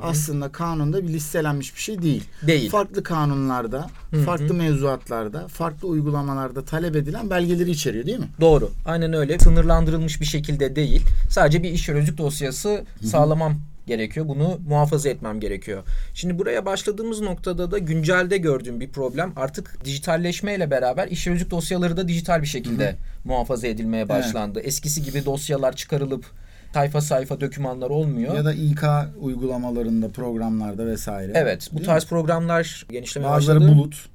aslında 0.01 0.51
kanunda 0.51 1.03
bir 1.03 1.13
listelenmiş 1.13 1.75
bir 1.75 1.81
şey 1.81 2.01
değil. 2.01 2.23
Değil. 2.47 2.69
Farklı 2.69 3.03
kanunlarda, 3.03 3.89
Hı 4.11 4.17
hı. 4.17 4.21
farklı 4.23 4.53
mevzuatlarda, 4.53 5.47
farklı 5.47 5.87
uygulamalarda 5.87 6.65
talep 6.65 6.95
edilen 6.95 7.29
belgeleri 7.29 7.71
içeriyor 7.71 8.05
değil 8.05 8.19
mi? 8.19 8.27
Doğru. 8.41 8.71
Aynen 8.85 9.13
öyle. 9.13 9.39
Sınırlandırılmış 9.39 10.21
bir 10.21 10.25
şekilde 10.25 10.75
değil. 10.75 11.01
Sadece 11.29 11.63
bir 11.63 11.69
iş 11.69 11.89
özlük 11.89 12.17
dosyası 12.17 12.83
sağlamam 13.03 13.55
gerekiyor. 13.87 14.27
Bunu 14.27 14.59
muhafaza 14.67 15.09
etmem 15.09 15.39
gerekiyor. 15.39 15.83
Şimdi 16.13 16.39
buraya 16.39 16.65
başladığımız 16.65 17.21
noktada 17.21 17.71
da 17.71 17.77
güncelde 17.77 18.37
gördüğüm 18.37 18.79
bir 18.79 18.89
problem 18.89 19.33
artık 19.35 19.85
dijitalleşmeyle 19.85 20.71
beraber 20.71 21.07
iş 21.07 21.27
özlük 21.27 21.51
dosyaları 21.51 21.97
da 21.97 22.07
dijital 22.07 22.41
bir 22.41 22.47
şekilde 22.47 22.95
muhafaza 23.25 23.67
edilmeye 23.67 24.09
başlandı. 24.09 24.59
Eskisi 24.59 25.03
gibi 25.03 25.25
dosyalar 25.25 25.75
çıkarılıp 25.75 26.25
sayfa 26.73 27.01
sayfa 27.01 27.41
dokümanlar 27.41 27.89
olmuyor. 27.89 28.35
Ya 28.35 28.45
da 28.45 28.53
İK 28.53 28.83
uygulamalarında, 29.21 30.09
programlarda 30.09 30.85
vesaire. 30.87 31.31
evet, 31.35 31.69
bu 31.71 31.77
Değil 31.77 31.85
tarz 31.87 32.05
programlar 32.05 32.85
genişlemeye 32.91 33.31
Bazıları 33.31 33.59
başladı. 33.61 33.75
bulut. 33.77 34.05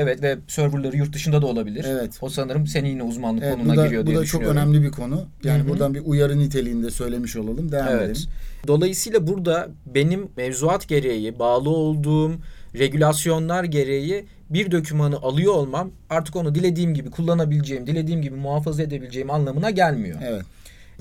Evet 0.00 0.22
ve 0.22 0.38
serverları 0.48 0.96
yurt 0.96 1.12
dışında 1.12 1.42
da 1.42 1.46
olabilir. 1.46 1.84
Evet. 1.88 2.18
O 2.20 2.28
sanırım 2.28 2.66
senin 2.66 2.88
yine 2.88 3.02
uzmanlık 3.02 3.42
Evet, 3.42 3.54
konuna 3.54 3.72
bu 3.72 3.76
da, 3.76 3.86
giriyor 3.86 4.02
bu 4.02 4.06
diye 4.06 4.16
da 4.16 4.24
çok 4.24 4.40
düşünüyorum. 4.40 4.56
önemli 4.56 4.82
bir 4.82 4.90
konu. 4.90 5.24
Yani 5.44 5.58
Hı 5.60 5.64
hı. 5.64 5.68
buradan 5.68 5.94
bir 5.94 6.02
uyarı 6.04 6.38
niteliğinde 6.38 6.90
söylemiş 6.90 7.36
olalım. 7.36 7.72
Devam 7.72 7.88
Evet. 7.88 8.10
edelim. 8.10 8.30
Dolayısıyla 8.66 9.26
burada 9.26 9.68
benim 9.86 10.28
mevzuat 10.36 10.88
gereği 10.88 11.38
bağlı 11.38 11.70
olduğum 11.70 12.32
regülasyonlar 12.78 13.64
gereği 13.64 14.24
bir 14.50 14.70
dokümanı 14.70 15.16
alıyor 15.16 15.52
olmam 15.54 15.90
artık 16.10 16.36
onu 16.36 16.54
dilediğim 16.54 16.94
gibi 16.94 17.10
kullanabileceğim, 17.10 17.86
dilediğim 17.86 18.22
gibi 18.22 18.36
muhafaza 18.36 18.82
edebileceğim 18.82 19.30
anlamına 19.30 19.70
gelmiyor. 19.70 20.18
Evet. 20.28 20.42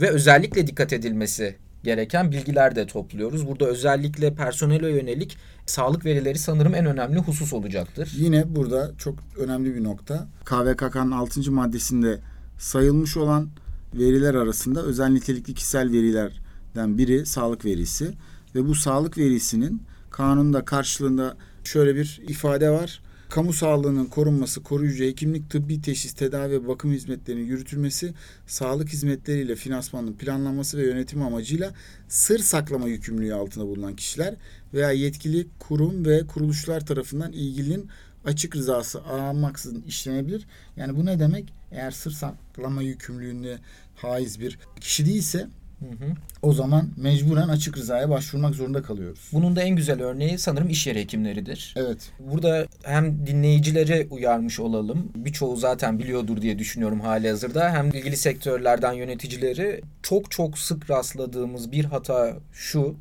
Ve 0.02 0.10
özellikle 0.10 0.68
dikkat 0.68 0.94
edilmesi 0.94 1.56
gereken 1.88 2.32
bilgiler 2.32 2.76
de 2.76 2.88
topluyoruz. 2.88 3.48
Burada 3.48 3.66
özellikle 3.66 4.34
personele 4.34 4.90
yönelik 4.90 5.38
sağlık 5.66 6.06
verileri 6.06 6.40
sanırım 6.40 6.76
en 6.76 6.86
önemli 6.86 7.20
husus 7.20 7.54
olacaktır. 7.54 8.12
Yine 8.16 8.56
burada 8.56 8.92
çok 8.98 9.16
önemli 9.38 9.76
bir 9.76 9.84
nokta. 9.84 10.28
KVKK'nın 10.46 11.12
6. 11.12 11.52
maddesinde 11.52 12.20
sayılmış 12.58 13.18
olan 13.18 13.50
veriler 13.94 14.36
arasında 14.36 14.84
özel 14.84 15.08
nitelikli 15.08 15.54
kişisel 15.54 15.92
verilerden 15.92 16.98
biri 16.98 17.26
sağlık 17.26 17.66
verisi 17.66 18.14
ve 18.56 18.66
bu 18.68 18.76
sağlık 18.76 19.18
verisinin 19.18 19.84
kanunda 20.12 20.66
karşılığında 20.66 21.38
şöyle 21.64 21.96
bir 21.96 22.22
ifade 22.28 22.70
var. 22.70 23.02
Kamu 23.30 23.54
sağlığının 23.54 24.06
korunması, 24.06 24.64
koruyucu 24.64 25.04
hekimlik, 25.04 25.50
tıbbi 25.50 25.82
teşhis, 25.82 26.14
tedavi 26.14 26.52
ve 26.52 26.68
bakım 26.68 26.92
hizmetlerinin 26.92 27.46
yürütülmesi, 27.46 28.14
sağlık 28.48 28.90
hizmetleriyle 28.90 29.56
finansmanın 29.56 30.14
planlanması 30.14 30.78
ve 30.78 30.84
yönetimi 30.84 31.24
amacıyla 31.24 31.74
sır 32.08 32.40
saklama 32.40 32.88
yükümlülüğü 32.88 33.34
altında 33.34 33.66
bulunan 33.66 33.96
kişiler 33.96 34.36
veya 34.74 34.92
yetkili 34.92 35.48
kurum 35.60 36.06
ve 36.06 36.28
kuruluşlar 36.28 36.86
tarafından 36.86 37.32
ilgilinin 37.32 37.90
açık 38.26 38.56
rızası 38.56 39.04
almaksızın 39.04 39.82
işlenebilir. 39.82 40.46
Yani 40.78 40.96
bu 40.96 41.06
ne 41.06 41.20
demek? 41.20 41.54
Eğer 41.72 41.92
sır 41.92 42.12
saklama 42.12 42.82
yükümlülüğüne 42.82 43.58
haiz 43.96 44.40
bir 44.40 44.60
kişi 44.82 45.06
değilse 45.06 45.48
Hı 45.80 45.86
hı. 46.06 46.12
o 46.42 46.54
zaman 46.54 46.90
mecburen 46.98 47.48
açık 47.50 47.78
rızaya 47.78 48.10
başvurmak 48.10 48.56
zorunda 48.56 48.82
kalıyoruz. 48.82 49.30
Bunun 49.34 49.56
da 49.56 49.62
en 49.64 49.76
güzel 49.76 50.02
örneği 50.02 50.38
sanırım 50.38 50.70
iş 50.70 50.88
yeri 50.88 51.00
hekimleridir. 51.00 51.74
Evet. 51.78 52.12
Burada 52.20 52.66
hem 52.84 53.28
dinleyicilere 53.28 54.08
uyarmış 54.10 54.60
olalım. 54.60 55.12
Birçoğu 55.16 55.58
zaten 55.58 56.00
biliyordur 56.00 56.42
diye 56.42 56.60
düşünüyorum 56.60 57.00
hali 57.02 57.30
hazırda. 57.30 57.72
Hem 57.72 57.88
ilgili 57.88 58.18
sektörlerden 58.18 58.94
yöneticileri 58.94 59.82
çok 60.04 60.32
çok 60.32 60.58
sık 60.60 60.90
rastladığımız 60.90 61.72
bir 61.72 61.86
hata 61.86 62.34
şu. 62.54 62.96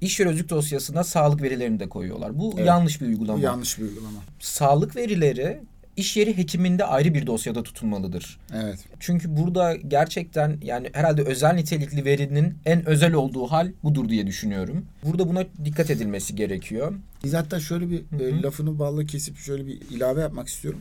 İş 0.00 0.20
yeri 0.20 0.28
özlük 0.30 0.48
dosyasına 0.50 1.04
sağlık 1.04 1.42
verilerini 1.42 1.80
de 1.80 1.88
koyuyorlar. 1.88 2.38
Bu 2.38 2.52
Evet. 2.56 2.66
yanlış 2.66 3.00
bir 3.00 3.06
Bu 3.06 3.10
uygulama. 3.10 3.40
yanlış 3.40 3.78
bir 3.78 3.82
uygulama. 3.82 4.18
Sağlık 4.40 4.96
verileri 4.96 5.60
iş 5.96 6.16
yeri 6.16 6.36
hekiminde 6.36 6.84
ayrı 6.84 7.14
bir 7.14 7.26
dosyada 7.26 7.62
tutulmalıdır. 7.62 8.38
Evet. 8.54 8.78
Çünkü 9.00 9.36
burada 9.36 9.76
gerçekten 9.76 10.58
yani 10.62 10.90
herhalde 10.92 11.22
özel 11.22 11.54
nitelikli 11.54 12.04
verinin 12.04 12.54
en 12.66 12.88
özel 12.88 13.12
olduğu 13.12 13.46
hal 13.46 13.72
budur 13.82 14.08
diye 14.08 14.26
düşünüyorum. 14.26 14.86
Burada 15.04 15.28
buna 15.28 15.44
dikkat 15.64 15.90
edilmesi 15.90 16.36
gerekiyor. 16.36 16.94
Biz 17.24 17.34
hatta 17.34 17.60
şöyle 17.60 17.90
bir 17.90 18.20
e, 18.20 18.42
lafını 18.42 18.78
balla 18.78 19.06
kesip 19.06 19.38
şöyle 19.38 19.66
bir 19.66 19.80
ilave 19.90 20.20
yapmak 20.20 20.48
istiyorum. 20.48 20.80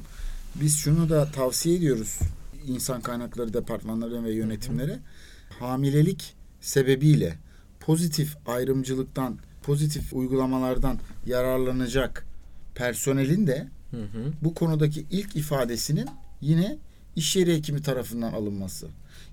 Biz 0.56 0.78
şunu 0.78 1.10
da 1.10 1.26
tavsiye 1.32 1.76
ediyoruz 1.76 2.20
insan 2.68 3.02
kaynakları 3.02 3.54
departmanlarına 3.54 4.24
ve 4.24 4.34
yönetimlere. 4.34 5.00
Hamilelik 5.60 6.36
sebebiyle 6.62 7.36
pozitif 7.80 8.38
ayrımcılıktan, 8.48 9.38
pozitif 9.64 10.14
uygulamalardan 10.14 10.98
yararlanacak 11.26 12.26
personelin 12.76 13.48
de 13.48 13.68
Hı 13.92 13.98
hı. 13.98 14.34
bu 14.42 14.54
konudaki 14.54 15.06
ilk 15.12 15.36
ifadesinin 15.36 16.10
yine 16.42 16.78
iş 17.16 17.36
yeri 17.36 17.56
hekimi 17.56 17.82
tarafından 17.82 18.34
alınması. 18.34 18.88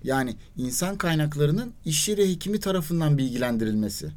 Yani 0.05 0.37
insan 0.57 0.97
kaynaklarının 0.97 1.73
iş 1.85 2.09
yeri 2.09 2.31
hekimi 2.31 2.61
tarafından 2.61 3.19
bilgilendirilmesi. 3.19 4.09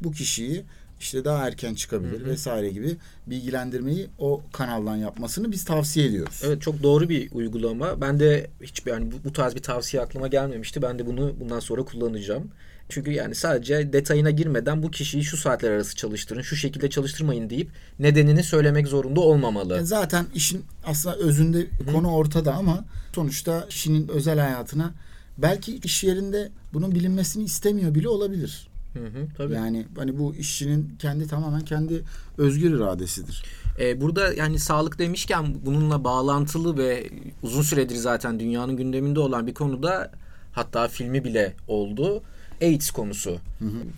Bu 0.00 0.12
kişiyi 0.12 0.64
işte 1.00 1.24
daha 1.24 1.46
erken 1.46 1.74
çıkabilir 1.74 2.20
Hı 2.20 2.24
hı. 2.24 2.28
vesaire 2.28 2.70
gibi 2.70 2.96
bilgilendirmeyi 3.26 4.08
o 4.18 4.42
kanaldan 4.52 4.96
yapmasını 4.96 5.52
biz 5.52 5.64
tavsiye 5.64 6.06
ediyoruz. 6.06 6.42
Evet 6.44 6.62
çok 6.62 6.82
doğru 6.82 7.08
bir 7.08 7.32
uygulama. 7.32 8.00
Ben 8.00 8.20
de 8.20 8.50
hiçbir 8.62 8.90
yani 8.90 9.12
bu, 9.12 9.16
bu 9.24 9.32
tarz 9.32 9.54
bir 9.54 9.62
tavsiye 9.62 10.02
aklıma 10.02 10.28
gelmemişti. 10.28 10.82
Ben 10.82 10.98
de 10.98 11.06
bunu 11.06 11.34
bundan 11.40 11.60
sonra 11.60 11.82
kullanacağım. 11.82 12.50
Çünkü 12.88 13.10
yani 13.10 13.34
sadece 13.34 13.92
detayına 13.92 14.30
girmeden 14.30 14.82
bu 14.82 14.90
kişiyi 14.90 15.24
şu 15.24 15.36
saatler 15.36 15.70
arası 15.70 15.96
çalıştırın, 15.96 16.42
şu 16.42 16.56
şekilde 16.56 16.90
çalıştırmayın 16.90 17.50
deyip 17.50 17.70
nedenini 17.98 18.42
söylemek 18.42 18.86
zorunda 18.86 19.20
olmamalı. 19.20 19.86
Zaten 19.86 20.26
işin 20.34 20.64
aslında 20.86 21.16
özünde 21.16 21.66
konu 21.92 22.12
ortada 22.12 22.54
ama 22.54 22.84
sonuçta 23.14 23.66
kişinin 23.68 24.08
özel 24.08 24.38
hayatına 24.38 24.94
belki 25.38 25.76
iş 25.76 26.04
yerinde 26.04 26.48
bunun 26.72 26.94
bilinmesini 26.94 27.44
istemiyor 27.44 27.94
bile 27.94 28.08
olabilir. 28.08 28.68
Hı 28.92 29.04
hı, 29.04 29.26
tabii. 29.36 29.54
Yani 29.54 29.86
hani 29.96 30.18
bu 30.18 30.34
işçinin 30.34 30.94
kendi 30.98 31.26
tamamen 31.28 31.60
kendi 31.60 32.02
özgür 32.38 32.76
iradesidir. 32.76 33.44
Ee, 33.80 34.00
burada 34.00 34.32
yani 34.34 34.58
sağlık 34.58 34.98
demişken 34.98 35.54
bununla 35.66 36.04
bağlantılı 36.04 36.78
ve 36.78 37.10
uzun 37.42 37.62
süredir 37.62 37.96
zaten 37.96 38.40
dünyanın 38.40 38.76
gündeminde 38.76 39.20
olan 39.20 39.46
bir 39.46 39.54
konuda 39.54 40.10
hatta 40.52 40.88
filmi 40.88 41.24
bile 41.24 41.54
oldu. 41.68 42.22
AIDS 42.62 42.90
konusu. 42.90 43.38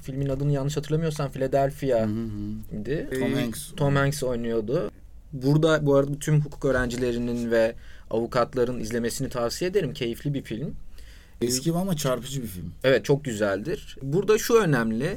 Filmin 0.03 0.29
adını 0.29 0.53
yanlış 0.53 0.77
hatırlamıyorsam 0.77 1.31
Philadelphia 1.31 2.07
idi. 2.81 3.09
Tom 3.21 3.33
Ee, 3.37 3.41
Hanks. 3.41 3.69
Tom 3.77 3.97
Hanks 3.97 4.23
oynuyordu. 4.23 4.91
Burada 5.33 5.87
bu 5.87 5.97
arada 5.97 6.19
tüm 6.19 6.41
hukuk 6.41 6.65
öğrencilerinin 6.65 7.51
ve 7.51 7.75
avukatların 8.11 8.81
izlemesini 8.81 9.29
tavsiye 9.29 9.71
ederim. 9.71 9.93
Keyifli 9.95 10.35
bir 10.35 10.43
film. 10.43 10.75
Eski 11.43 11.73
ama 11.73 11.97
çarpıcı 11.97 12.43
bir 12.43 12.47
film. 12.49 12.73
Evet 12.85 13.05
çok 13.05 13.25
güzeldir. 13.25 13.97
Burada 14.03 14.39
şu 14.39 14.55
önemli. 14.55 15.17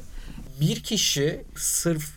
Bir 0.61 0.83
kişi 0.83 1.41
sırf 1.55 2.09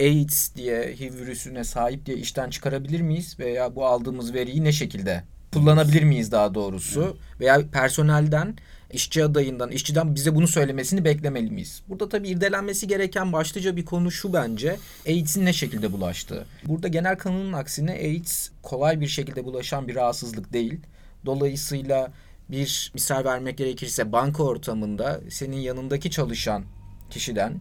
AIDS 0.00 0.54
diye 0.54 0.94
HIV 1.00 1.14
virüsüne 1.14 1.64
sahip 1.64 2.06
diye 2.06 2.16
işten 2.16 2.50
çıkarabilir 2.50 3.00
miyiz? 3.00 3.36
Veya 3.38 3.74
bu 3.76 3.86
aldığımız 3.86 4.34
veriyi 4.34 4.64
ne 4.64 4.72
şekilde 4.72 5.24
kullanabilir 5.52 6.02
miyiz 6.02 6.32
daha 6.32 6.54
doğrusu? 6.54 7.16
Veya 7.40 7.60
personelden, 7.72 8.56
işçi 8.92 9.24
adayından, 9.24 9.70
işçiden 9.70 10.14
bize 10.14 10.34
bunu 10.34 10.48
söylemesini 10.48 11.04
beklemeli 11.04 11.50
miyiz? 11.50 11.82
Burada 11.88 12.08
tabii 12.08 12.28
irdelenmesi 12.28 12.86
gereken 12.86 13.32
başlıca 13.32 13.76
bir 13.76 13.84
konu 13.84 14.10
şu 14.10 14.32
bence. 14.32 14.76
AIDS'in 15.06 15.46
ne 15.46 15.52
şekilde 15.52 15.92
bulaştığı. 15.92 16.46
Burada 16.64 16.88
genel 16.88 17.18
kanunun 17.18 17.52
aksine 17.52 17.92
AIDS 17.92 18.50
kolay 18.62 19.00
bir 19.00 19.08
şekilde 19.08 19.44
bulaşan 19.44 19.88
bir 19.88 19.94
rahatsızlık 19.94 20.52
değil. 20.52 20.80
Dolayısıyla 21.26 22.12
bir 22.50 22.90
misal 22.94 23.24
vermek 23.24 23.58
gerekirse 23.58 24.12
banka 24.12 24.42
ortamında 24.42 25.20
senin 25.30 25.56
yanındaki 25.56 26.10
çalışan 26.10 26.64
kişiden 27.10 27.60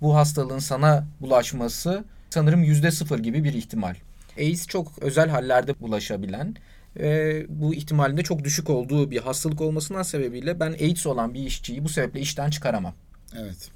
bu 0.00 0.14
hastalığın 0.14 0.58
sana 0.58 1.06
bulaşması 1.20 2.04
sanırım 2.30 2.62
yüzde 2.62 2.90
sıfır 2.90 3.18
gibi 3.18 3.44
bir 3.44 3.54
ihtimal. 3.54 3.94
AIDS 4.38 4.66
çok 4.66 4.98
özel 5.00 5.28
hallerde 5.28 5.80
bulaşabilen 5.80 6.56
ve 6.96 7.46
bu 7.48 7.74
ihtimalin 7.74 8.16
de 8.16 8.22
çok 8.22 8.44
düşük 8.44 8.70
olduğu 8.70 9.10
bir 9.10 9.18
hastalık 9.18 9.60
olmasından 9.60 10.02
sebebiyle 10.02 10.60
ben 10.60 10.72
AIDS 10.72 11.06
olan 11.06 11.34
bir 11.34 11.40
işçiyi 11.40 11.84
bu 11.84 11.88
sebeple 11.88 12.20
işten 12.20 12.50
çıkaramam. 12.50 12.94
Evet. 13.40 13.70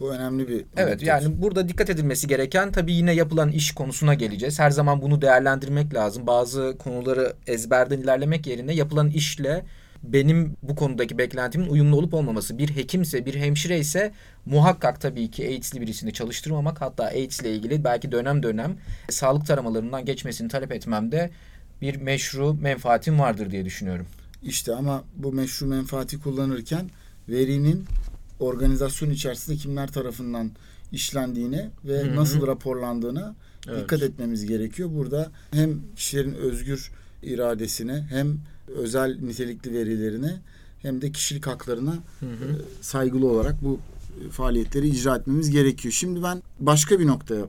Bu 0.00 0.14
önemli 0.14 0.48
bir 0.48 0.64
Evet 0.76 1.02
yani 1.02 1.42
burada 1.42 1.68
dikkat 1.68 1.90
edilmesi 1.90 2.26
gereken 2.26 2.72
tabii 2.72 2.92
yine 2.92 3.12
yapılan 3.12 3.52
iş 3.52 3.72
konusuna 3.72 4.14
geleceğiz. 4.14 4.58
Her 4.58 4.70
zaman 4.70 5.02
bunu 5.02 5.22
değerlendirmek 5.22 5.94
lazım. 5.94 6.26
Bazı 6.26 6.76
konuları 6.78 7.32
ezberden 7.46 7.98
ilerlemek 7.98 8.46
yerine 8.46 8.74
yapılan 8.74 9.08
işle 9.08 9.64
benim 10.02 10.56
bu 10.62 10.76
konudaki 10.76 11.18
beklentimin 11.18 11.68
uyumlu 11.68 11.96
olup 11.96 12.14
olmaması. 12.14 12.58
Bir 12.58 12.76
hekimse, 12.76 13.26
bir 13.26 13.34
hemşire 13.34 13.78
ise 13.78 14.12
muhakkak 14.46 15.00
tabii 15.00 15.30
ki 15.30 15.46
AIDS'li 15.46 15.80
birisini 15.80 16.12
çalıştırmamak 16.12 16.80
hatta 16.80 17.04
AIDS 17.04 17.40
ile 17.40 17.54
ilgili 17.54 17.84
belki 17.84 18.12
dönem 18.12 18.42
dönem 18.42 18.76
sağlık 19.08 19.46
taramalarından 19.46 20.04
geçmesini 20.04 20.48
talep 20.48 20.72
etmemde 20.72 21.30
bir 21.82 21.96
meşru 21.96 22.54
menfaatim 22.54 23.18
vardır 23.18 23.50
diye 23.50 23.64
düşünüyorum. 23.64 24.06
İşte 24.42 24.74
ama 24.74 25.04
bu 25.16 25.32
meşru 25.32 25.66
menfaati 25.66 26.20
kullanırken 26.20 26.90
verinin 27.28 27.84
organizasyon 28.40 29.10
içerisinde 29.10 29.56
kimler 29.56 29.92
tarafından 29.92 30.50
işlendiğine 30.92 31.70
ve 31.84 31.98
Hı 32.02 32.10
hı. 32.10 32.16
nasıl 32.16 32.46
raporlandığına 32.46 33.34
Evet. 33.68 33.82
dikkat 33.82 34.02
etmemiz 34.02 34.46
gerekiyor. 34.46 34.88
Burada 34.92 35.30
hem 35.50 35.80
kişilerin 35.96 36.34
özgür 36.34 36.90
iradesine 37.22 38.06
hem 38.10 38.38
özel 38.76 39.18
nitelikli 39.22 39.72
verilerine 39.72 40.40
hem 40.82 41.02
de 41.02 41.12
kişilik 41.12 41.46
haklarına 41.46 41.94
Hı 42.20 42.26
hı. 42.26 42.44
e, 42.44 42.82
saygılı 42.82 43.30
olarak 43.30 43.64
bu 43.64 43.80
faaliyetleri 44.30 44.88
icra 44.88 45.16
etmemiz 45.16 45.50
gerekiyor. 45.50 45.92
Şimdi 45.92 46.22
ben 46.22 46.42
başka 46.60 47.00
bir 47.00 47.06
noktaya 47.06 47.46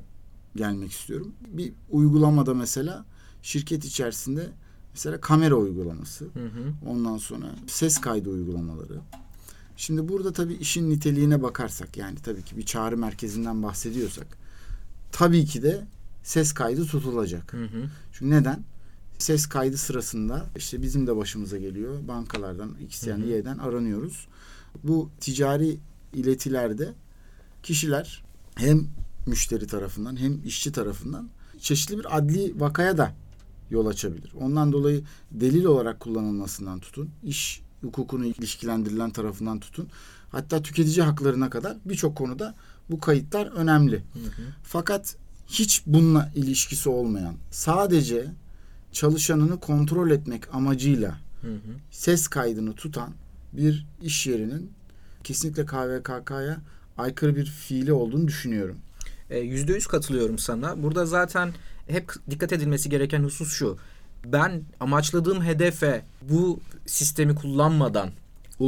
gelmek 0.55 0.91
istiyorum. 0.91 1.33
Bir 1.47 1.71
uygulamada 1.91 2.53
mesela 2.53 3.05
şirket 3.47 3.85
içerisinde 3.85 4.49
mesela 4.93 5.21
kamera 5.21 5.55
uygulaması, 5.55 6.25
Hı 6.25 6.45
hı. 6.45 6.89
ondan 6.89 7.17
sonra 7.17 7.55
ses 7.67 7.97
kaydı 7.97 8.29
uygulamaları. 8.29 8.99
Şimdi 9.77 10.07
burada 10.07 10.33
tabii 10.33 10.53
işin 10.53 10.89
niteliğine 10.89 11.43
bakarsak 11.43 11.97
yani 11.97 12.15
tabii 12.23 12.43
ki 12.43 12.57
bir 12.57 12.65
çağrı 12.65 12.97
merkezinden 12.97 13.63
bahsediyorsak 13.63 14.27
tabii 15.11 15.45
ki 15.45 15.63
de 15.63 15.85
ses 16.23 16.53
kaydı 16.53 16.85
tutulacak. 16.85 17.53
Hı 17.53 17.63
hı. 17.63 17.89
Çünkü 18.13 18.31
neden? 18.31 18.63
Ses 19.17 19.45
kaydı 19.45 19.77
sırasında 19.77 20.45
işte 20.55 20.81
bizim 20.81 21.07
de 21.07 21.17
başımıza 21.17 21.57
geliyor. 21.57 22.07
Bankalardan, 22.07 22.75
hı. 23.23 23.27
Y'den 23.27 23.57
aranıyoruz. 23.57 24.27
Bu 24.83 25.09
ticari 25.19 25.77
iletilerde 26.13 26.93
kişiler 27.63 28.23
hem 28.55 28.87
müşteri 29.25 29.67
tarafından 29.67 30.19
hem 30.19 30.41
işçi 30.45 30.71
tarafından 30.71 31.29
çeşitli 31.59 31.99
bir 31.99 32.17
adli 32.17 32.59
vakaya 32.59 32.97
da 32.97 33.13
yol 33.69 33.85
açabilir. 33.85 34.31
Ondan 34.39 34.71
dolayı 34.71 35.03
delil 35.31 35.65
olarak 35.65 35.99
kullanılmasından 35.99 36.79
tutun, 36.79 37.09
iş 37.23 37.61
hukukunu 37.81 38.25
ilişkilendirilen 38.25 39.09
tarafından 39.09 39.59
tutun, 39.59 39.87
hatta 40.29 40.61
tüketici 40.61 41.05
haklarına 41.05 41.49
kadar 41.49 41.77
birçok 41.85 42.15
konuda 42.15 42.55
bu 42.89 42.99
kayıtlar 42.99 43.47
önemli. 43.47 43.95
Hı 43.95 44.19
hı. 44.19 44.41
Fakat 44.63 45.15
hiç 45.47 45.83
bununla 45.85 46.31
ilişkisi 46.35 46.89
olmayan, 46.89 47.35
sadece 47.51 48.31
çalışanını 48.91 49.59
kontrol 49.59 50.11
etmek 50.11 50.55
amacıyla 50.55 51.17
hı 51.41 51.47
hı. 51.47 51.59
ses 51.91 52.27
kaydını 52.27 52.73
tutan 52.73 53.13
bir 53.53 53.85
iş 54.01 54.27
yerinin 54.27 54.71
kesinlikle 55.23 55.65
KVKK'ya 55.65 56.57
aykırı 56.97 57.35
bir 57.35 57.45
fiili 57.45 57.93
olduğunu 57.93 58.27
düşünüyorum. 58.27 58.77
E, 59.29 59.37
yüzde 59.39 59.73
yüz 59.73 59.87
katılıyorum 59.87 60.39
sana. 60.39 60.83
Burada 60.83 61.05
zaten 61.05 61.53
hep 61.87 62.11
dikkat 62.29 62.53
edilmesi 62.53 62.89
gereken 62.89 63.23
husus 63.23 63.53
şu. 63.53 63.77
Ben 64.25 64.61
amaçladığım 64.79 65.43
hedefe 65.43 66.01
bu 66.21 66.59
sistemi 66.85 67.35
kullanmadan 67.35 68.09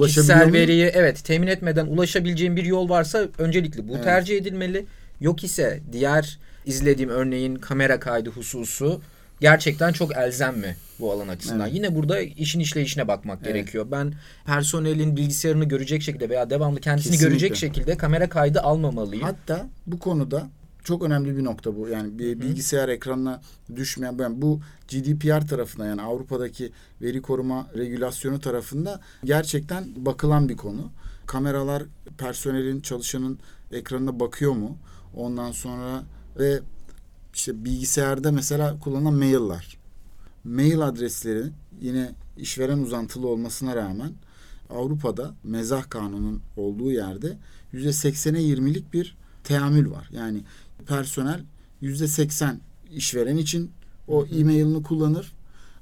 kişisel 0.03 0.53
veriyi 0.53 0.91
evet 0.93 1.23
temin 1.23 1.47
etmeden 1.47 1.85
ulaşabileceğim 1.85 2.55
bir 2.55 2.63
yol 2.63 2.89
varsa 2.89 3.27
öncelikli 3.37 3.87
bu 3.87 3.93
evet. 3.95 4.03
tercih 4.03 4.37
edilmeli. 4.37 4.85
Yok 5.21 5.43
ise 5.43 5.81
diğer 5.91 6.39
izlediğim 6.65 7.09
örneğin 7.09 7.55
kamera 7.55 7.99
kaydı 7.99 8.29
hususu 8.29 9.01
gerçekten 9.41 9.93
çok 9.93 10.17
elzem 10.17 10.57
mi 10.57 10.75
bu 10.99 11.11
alan 11.11 11.27
açısından? 11.27 11.67
Evet. 11.67 11.75
Yine 11.75 11.95
burada 11.95 12.19
işin 12.19 12.59
işleyişine 12.59 13.07
bakmak 13.07 13.39
evet. 13.43 13.53
gerekiyor. 13.53 13.87
Ben 13.91 14.13
personelin 14.45 15.17
bilgisayarını 15.17 15.65
görecek 15.65 16.01
şekilde 16.01 16.29
veya 16.29 16.49
devamlı 16.49 16.79
kendisini 16.79 17.11
Kesinlikle. 17.11 17.29
görecek 17.29 17.55
şekilde 17.55 17.97
kamera 17.97 18.29
kaydı 18.29 18.61
almamalıyım. 18.61 19.23
Hatta 19.23 19.67
bu 19.87 19.99
konuda 19.99 20.49
çok 20.83 21.03
önemli 21.03 21.37
bir 21.37 21.43
nokta 21.43 21.75
bu. 21.75 21.87
Yani 21.87 22.19
bir 22.19 22.39
bilgisayar 22.39 22.89
ekranına 22.89 23.41
düşmeyen 23.75 24.17
yani 24.19 24.41
bu 24.41 24.59
GDPR 24.91 25.47
tarafında 25.47 25.85
yani 25.85 26.01
Avrupa'daki 26.01 26.71
veri 27.01 27.21
koruma 27.21 27.67
regülasyonu 27.77 28.39
tarafında 28.39 28.99
gerçekten 29.23 29.83
bakılan 29.95 30.49
bir 30.49 30.57
konu. 30.57 30.91
Kameralar 31.25 31.83
personelin 32.17 32.81
çalışanın 32.81 33.39
ekranına 33.71 34.19
bakıyor 34.19 34.51
mu? 34.51 34.77
Ondan 35.15 35.51
sonra 35.51 36.03
ve 36.39 36.59
işte 37.33 37.65
bilgisayarda 37.65 38.31
mesela 38.31 38.79
kullanılan 38.79 39.13
mailler. 39.13 39.77
Mail 40.43 40.81
adresleri 40.81 41.43
yine 41.81 42.11
işveren 42.37 42.79
uzantılı 42.79 43.27
olmasına 43.27 43.75
rağmen 43.75 44.11
Avrupa'da 44.69 45.33
mezah 45.43 45.89
kanunun 45.89 46.41
olduğu 46.57 46.91
yerde 46.91 47.37
yüzde 47.71 47.93
seksene 47.93 48.41
yirmilik 48.41 48.93
bir 48.93 49.17
teamül 49.43 49.91
var. 49.91 50.09
Yani 50.11 50.41
personel 50.87 51.43
yüzde 51.81 52.07
seksen 52.07 52.59
işveren 52.91 53.37
için 53.37 53.71
o 54.07 54.25
e-mailini 54.25 54.83
kullanır 54.83 55.31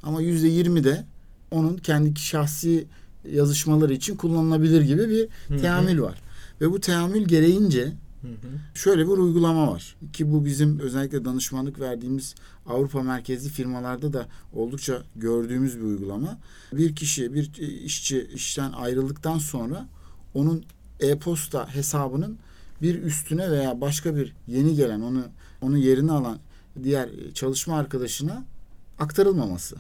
ama 0.03 0.21
yüzde 0.21 0.47
yirmi 0.47 0.83
de 0.83 1.05
onun 1.51 1.77
kendi 1.77 2.19
şahsi 2.19 2.88
yazışmaları 3.31 3.93
için 3.93 4.15
kullanılabilir 4.15 4.81
gibi 4.81 5.10
bir 5.10 5.57
teamül 5.57 6.01
var. 6.01 6.21
Ve 6.62 6.71
bu 6.71 6.79
teamül 6.79 7.25
gereğince 7.25 7.93
Şöyle 8.73 9.01
bir 9.01 9.11
uygulama 9.11 9.71
var 9.71 9.95
ki 10.13 10.31
bu 10.31 10.45
bizim 10.45 10.79
özellikle 10.79 11.25
danışmanlık 11.25 11.79
verdiğimiz 11.79 12.35
Avrupa 12.65 13.03
merkezli 13.03 13.49
firmalarda 13.49 14.13
da 14.13 14.27
oldukça 14.53 15.03
gördüğümüz 15.15 15.77
bir 15.77 15.83
uygulama. 15.83 16.37
Bir 16.73 16.95
kişi, 16.95 17.33
bir 17.33 17.51
işçi 17.83 18.27
işten 18.33 18.71
ayrıldıktan 18.71 19.37
sonra 19.37 19.87
onun 20.33 20.63
e-posta 20.99 21.75
hesabının 21.75 22.37
bir 22.81 23.03
üstüne 23.03 23.51
veya 23.51 23.81
başka 23.81 24.15
bir 24.15 24.33
yeni 24.47 24.75
gelen 24.75 25.01
onu 25.01 25.23
onun 25.61 25.77
yerini 25.77 26.11
alan 26.11 26.39
diğer 26.83 27.09
çalışma 27.33 27.77
arkadaşına 27.77 28.45
aktarılmaması. 28.99 29.75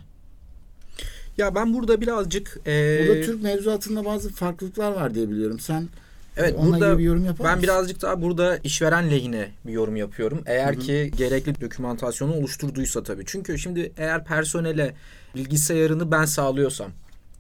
Ya 1.37 1.55
ben 1.55 1.73
burada 1.73 2.01
birazcık 2.01 2.59
ee... 2.67 3.05
burada 3.07 3.21
Türk 3.21 3.43
mevzuatında 3.43 4.05
bazı 4.05 4.29
farklılıklar 4.29 4.91
var 4.91 5.15
diye 5.15 5.29
biliyorum. 5.29 5.59
Sen 5.59 5.87
Evet 6.37 6.55
Onunla 6.57 6.79
burada 6.79 6.97
bir 6.97 7.03
yorum 7.03 7.25
yapar 7.25 7.47
ben 7.47 7.55
mısın? 7.55 7.63
birazcık 7.63 8.01
daha 8.01 8.21
burada 8.21 8.57
işveren 8.57 9.11
lehine 9.11 9.51
bir 9.65 9.71
yorum 9.71 9.95
yapıyorum. 9.95 10.43
Eğer 10.45 10.73
Hı-hı. 10.73 10.79
ki 10.79 11.11
gerekli 11.17 11.61
dokümantasyonu 11.61 12.33
oluşturduysa 12.33 13.03
tabii. 13.03 13.23
Çünkü 13.25 13.59
şimdi 13.59 13.93
eğer 13.97 14.25
personele 14.25 14.93
bilgisayarını 15.35 16.11
ben 16.11 16.25
sağlıyorsam, 16.25 16.91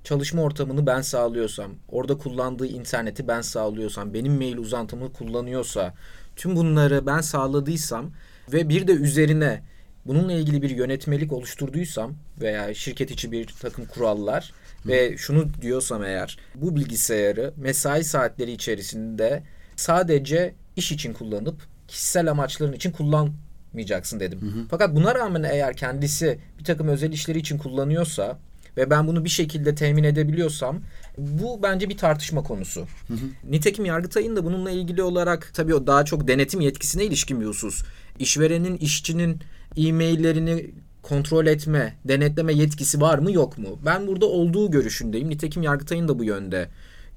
çalışma 0.03 0.41
ortamını 0.41 0.85
ben 0.85 1.01
sağlıyorsam, 1.01 1.71
orada 1.89 2.17
kullandığı 2.17 2.67
interneti 2.67 3.27
ben 3.27 3.41
sağlıyorsam, 3.41 4.13
benim 4.13 4.35
mail 4.35 4.57
uzantımı 4.57 5.13
kullanıyorsa, 5.13 5.93
tüm 6.35 6.55
bunları 6.55 7.05
ben 7.05 7.21
sağladıysam 7.21 8.11
ve 8.53 8.69
bir 8.69 8.87
de 8.87 8.91
üzerine 8.91 9.63
bununla 10.05 10.33
ilgili 10.33 10.61
bir 10.61 10.69
yönetmelik 10.69 11.33
oluşturduysam 11.33 12.13
veya 12.41 12.73
şirket 12.73 13.11
içi 13.11 13.31
bir 13.31 13.47
takım 13.61 13.85
kurallar 13.85 14.53
ve 14.87 15.17
şunu 15.17 15.47
diyorsam 15.61 16.03
eğer 16.03 16.37
bu 16.55 16.75
bilgisayarı 16.75 17.53
mesai 17.57 18.03
saatleri 18.03 18.51
içerisinde 18.51 19.43
sadece 19.75 20.53
iş 20.75 20.91
için 20.91 21.13
kullanıp 21.13 21.55
kişisel 21.87 22.31
amaçların 22.31 22.73
için 22.73 22.91
kullanmayacaksın 22.91 24.19
dedim. 24.19 24.41
Hı 24.41 24.45
hı. 24.45 24.65
Fakat 24.69 24.95
buna 24.95 25.15
rağmen 25.15 25.43
eğer 25.43 25.77
kendisi 25.77 26.39
bir 26.59 26.63
takım 26.63 26.87
özel 26.87 27.11
işleri 27.11 27.39
için 27.39 27.57
kullanıyorsa 27.57 28.39
ve 28.77 28.89
ben 28.89 29.07
bunu 29.07 29.23
bir 29.23 29.29
şekilde 29.29 29.75
temin 29.75 30.03
edebiliyorsam 30.03 30.79
bu 31.17 31.63
bence 31.63 31.89
bir 31.89 31.97
tartışma 31.97 32.43
konusu. 32.43 32.81
Hı 33.07 33.13
hı. 33.13 33.51
Nitekim 33.51 33.85
Yargıtay'ın 33.85 34.35
da 34.35 34.45
bununla 34.45 34.71
ilgili 34.71 35.03
olarak 35.03 35.51
tabii 35.53 35.75
o 35.75 35.87
daha 35.87 36.05
çok 36.05 36.27
denetim 36.27 36.61
yetkisine 36.61 37.05
ilişkin 37.05 37.41
bir 37.41 37.45
husus. 37.45 37.83
İşverenin 38.19 38.77
işçinin 38.77 39.41
e-maillerini 39.77 40.71
kontrol 41.07 41.45
etme, 41.45 41.95
denetleme 42.05 42.53
yetkisi 42.53 43.01
var 43.01 43.19
mı 43.19 43.31
yok 43.31 43.57
mu? 43.57 43.79
Ben 43.85 44.07
burada 44.07 44.25
olduğu 44.25 44.71
görüşündeyim. 44.71 45.29
Nitekim 45.29 45.63
Yargıtay'ın 45.63 46.07
da 46.07 46.19
bu 46.19 46.23
yönde 46.23 46.69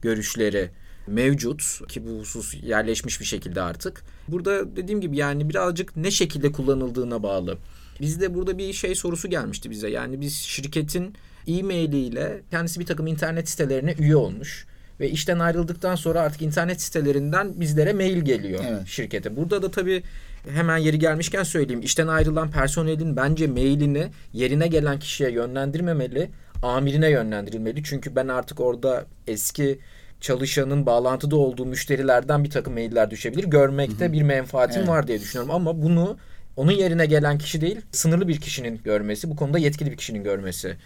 görüşleri 0.03 0.71
mevcut 1.07 1.81
ki 1.89 2.07
bu 2.07 2.21
husus 2.21 2.55
yerleşmiş 2.63 3.21
bir 3.21 3.25
şekilde 3.25 3.63
artık. 3.63 4.03
Burada 4.29 4.77
dediğim 4.77 5.01
gibi 5.01 5.17
yani 5.17 5.49
birazcık 5.49 5.97
ne 5.97 6.11
şekilde 6.11 6.53
kullanıldığına 6.53 7.23
bağlı. 7.23 7.59
Bizde 8.01 8.35
burada 8.35 8.59
bir 8.59 8.73
şey 8.73 8.95
sorusu 8.95 9.31
gelmişti 9.31 9.71
bize. 9.71 9.89
Yani 9.89 10.21
biz 10.21 10.35
şirketin 10.35 11.15
e-mailiyle 11.47 12.43
kendisi 12.51 12.81
bir 12.81 12.87
takım 12.87 13.07
internet 13.07 13.49
sitelerine 13.49 13.95
üye 13.99 14.17
olmuş 14.17 14.67
ve 15.01 15.11
işten 15.11 15.39
ayrıldıktan 15.39 15.95
sonra 15.95 16.21
artık 16.21 16.43
internet 16.43 16.83
sitelerinden 16.83 17.61
bizlere 17.61 17.93
mail 17.93 18.19
geliyor 18.19 18.65
evet. 18.69 18.87
şirkete. 18.87 19.37
Burada 19.37 19.63
da 19.63 19.71
tabii 19.71 20.03
hemen 20.55 20.77
yeri 20.77 20.99
gelmişken 20.99 21.43
söyleyeyim. 21.43 21.83
İşten 21.83 22.07
ayrılan 22.07 22.51
personelin 22.51 23.17
bence 23.17 23.47
mailini 23.47 24.09
yerine 24.33 24.69
gelen 24.69 24.99
kişiye 24.99 25.31
yönlendirmemeli, 25.31 26.31
amirine 26.63 27.11
yönlendirilmeli. 27.11 27.85
Çünkü 27.85 28.17
ben 28.17 28.29
artık 28.29 28.61
orada 28.61 29.07
eski 29.27 29.79
çalışanın 30.21 30.87
bağlantıda 30.87 31.37
olduğu 31.37 31.67
müşterilerden 31.67 32.45
bir 32.45 32.51
takım 32.51 32.73
mailler 32.73 33.11
düşebilir. 33.11 33.45
Görmekte 33.45 34.05
hı 34.05 34.09
hı. 34.09 34.13
bir 34.13 34.23
menfaatim 34.23 34.79
evet. 34.79 34.89
var 34.89 35.07
diye 35.07 35.21
düşünüyorum 35.21 35.55
ama 35.55 35.83
bunu 35.83 36.17
onun 36.57 36.73
yerine 36.73 37.07
gelen 37.07 37.39
kişi 37.39 37.61
değil, 37.61 37.81
sınırlı 37.93 38.29
bir 38.29 38.41
kişinin 38.41 38.81
görmesi, 38.85 39.31
bu 39.31 39.37
konuda 39.37 39.59
yetkili 39.59 39.91
bir 39.91 39.97
kişinin 39.97 40.25
görmesi 40.25 40.77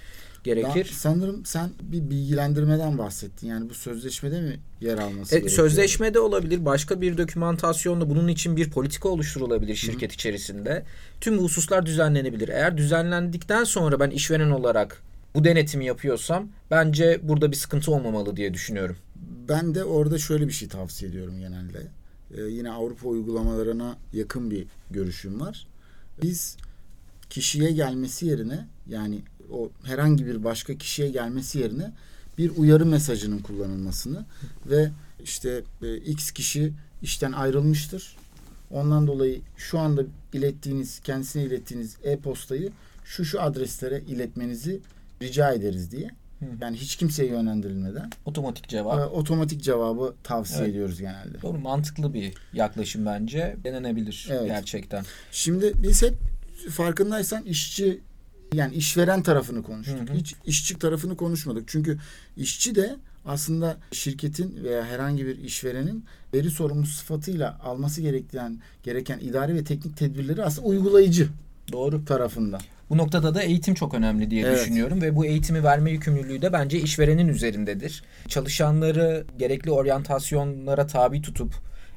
gerekir. 0.44 0.88
Ben 0.90 0.96
sanırım 0.96 1.44
sen 1.44 1.70
bir 1.82 2.10
bilgilendirmeden 2.10 2.98
bahsettin. 2.98 3.46
Yani 3.46 3.70
bu 3.70 3.74
sözleşmede 3.74 4.40
mi 4.40 4.60
yer 4.80 4.98
alması 4.98 5.34
e, 5.34 5.38
gerekiyor? 5.38 5.56
Sözleşmede 5.56 6.20
olabilir. 6.20 6.64
Başka 6.64 7.00
bir 7.00 7.18
dokümantasyonda 7.18 8.10
bunun 8.10 8.28
için 8.28 8.56
bir 8.56 8.70
politika 8.70 9.08
oluşturulabilir 9.08 9.74
şirket 9.74 10.10
Hı. 10.10 10.14
içerisinde. 10.14 10.84
Tüm 11.20 11.38
hususlar 11.38 11.86
düzenlenebilir. 11.86 12.48
Eğer 12.48 12.76
düzenlendikten 12.76 13.64
sonra 13.64 14.00
ben 14.00 14.10
işveren 14.10 14.50
olarak 14.50 15.02
bu 15.34 15.44
denetimi 15.44 15.84
yapıyorsam 15.84 16.48
bence 16.70 17.20
burada 17.22 17.50
bir 17.50 17.56
sıkıntı 17.56 17.92
olmamalı 17.92 18.36
diye 18.36 18.54
düşünüyorum. 18.54 18.96
Ben 19.48 19.74
de 19.74 19.84
orada 19.84 20.18
şöyle 20.18 20.48
bir 20.48 20.52
şey 20.52 20.68
tavsiye 20.68 21.10
ediyorum 21.10 21.38
genelde. 21.38 21.78
Ee, 22.36 22.42
yine 22.42 22.70
Avrupa 22.70 23.08
uygulamalarına 23.08 23.96
yakın 24.12 24.50
bir 24.50 24.66
görüşüm 24.90 25.40
var. 25.40 25.66
Biz 26.22 26.56
kişiye 27.30 27.72
gelmesi 27.72 28.26
yerine 28.26 28.66
yani 28.88 29.22
o 29.50 29.70
herhangi 29.84 30.26
bir 30.26 30.44
başka 30.44 30.74
kişiye 30.74 31.10
gelmesi 31.10 31.58
yerine 31.58 31.92
bir 32.38 32.56
uyarı 32.56 32.86
mesajının 32.86 33.38
kullanılmasını 33.38 34.24
ve 34.66 34.90
işte 35.24 35.62
e, 35.82 35.96
X 35.96 36.30
kişi 36.30 36.72
işten 37.02 37.32
ayrılmıştır. 37.32 38.16
Ondan 38.70 39.06
dolayı 39.06 39.40
şu 39.56 39.78
anda 39.78 40.02
ilettiğiniz, 40.32 41.00
kendisine 41.00 41.42
ilettiğiniz 41.42 41.96
e-postayı 42.04 42.72
şu 43.04 43.24
şu 43.24 43.42
adreslere 43.42 44.00
iletmenizi 44.00 44.80
rica 45.22 45.52
ederiz 45.52 45.90
diye. 45.92 46.10
Yani 46.60 46.76
hiç 46.76 46.96
kimseye 46.96 47.28
yönlendirilmeden. 47.28 48.10
Otomatik 48.24 48.68
cevap. 48.68 48.98
E, 48.98 49.04
otomatik 49.04 49.62
cevabı 49.62 50.14
tavsiye 50.22 50.60
evet. 50.60 50.70
ediyoruz 50.70 51.00
genelde. 51.00 51.42
Doğru 51.42 51.58
mantıklı 51.58 52.14
bir 52.14 52.34
yaklaşım 52.52 53.06
bence. 53.06 53.56
Denenebilir 53.64 54.28
evet. 54.30 54.46
gerçekten. 54.46 55.04
Şimdi 55.32 55.72
biz 55.82 56.02
hep 56.02 56.14
farkındaysan 56.70 57.42
işçi 57.42 58.00
yani 58.54 58.74
işveren 58.74 59.22
tarafını 59.22 59.62
konuştuk. 59.62 60.08
Hı 60.08 60.12
hı. 60.12 60.16
Hiç 60.16 60.34
işçi 60.46 60.78
tarafını 60.78 61.16
konuşmadık. 61.16 61.64
Çünkü 61.66 61.98
işçi 62.36 62.74
de 62.74 62.96
aslında 63.24 63.76
şirketin 63.92 64.64
veya 64.64 64.84
herhangi 64.84 65.26
bir 65.26 65.38
işverenin 65.38 66.04
veri 66.34 66.50
sorumlusu 66.50 66.92
sıfatıyla 66.94 67.58
alması 67.62 68.00
gereken 68.00 68.58
gereken 68.82 69.18
idari 69.18 69.54
ve 69.54 69.64
teknik 69.64 69.96
tedbirleri 69.96 70.44
aslında 70.44 70.68
uygulayıcı. 70.68 71.28
Doğru. 71.72 72.04
tarafında. 72.04 72.58
Bu 72.90 72.98
noktada 72.98 73.34
da 73.34 73.42
eğitim 73.42 73.74
çok 73.74 73.94
önemli 73.94 74.30
diye 74.30 74.46
Evet. 74.46 74.60
düşünüyorum 74.60 75.02
ve 75.02 75.16
bu 75.16 75.26
eğitimi 75.26 75.64
verme 75.64 75.90
yükümlülüğü 75.90 76.42
de 76.42 76.52
bence 76.52 76.80
işverenin 76.80 77.28
üzerindedir. 77.28 78.04
Çalışanları 78.28 79.24
gerekli 79.38 79.70
oryantasyonlara 79.70 80.86
tabi 80.86 81.22
tutup 81.22 81.54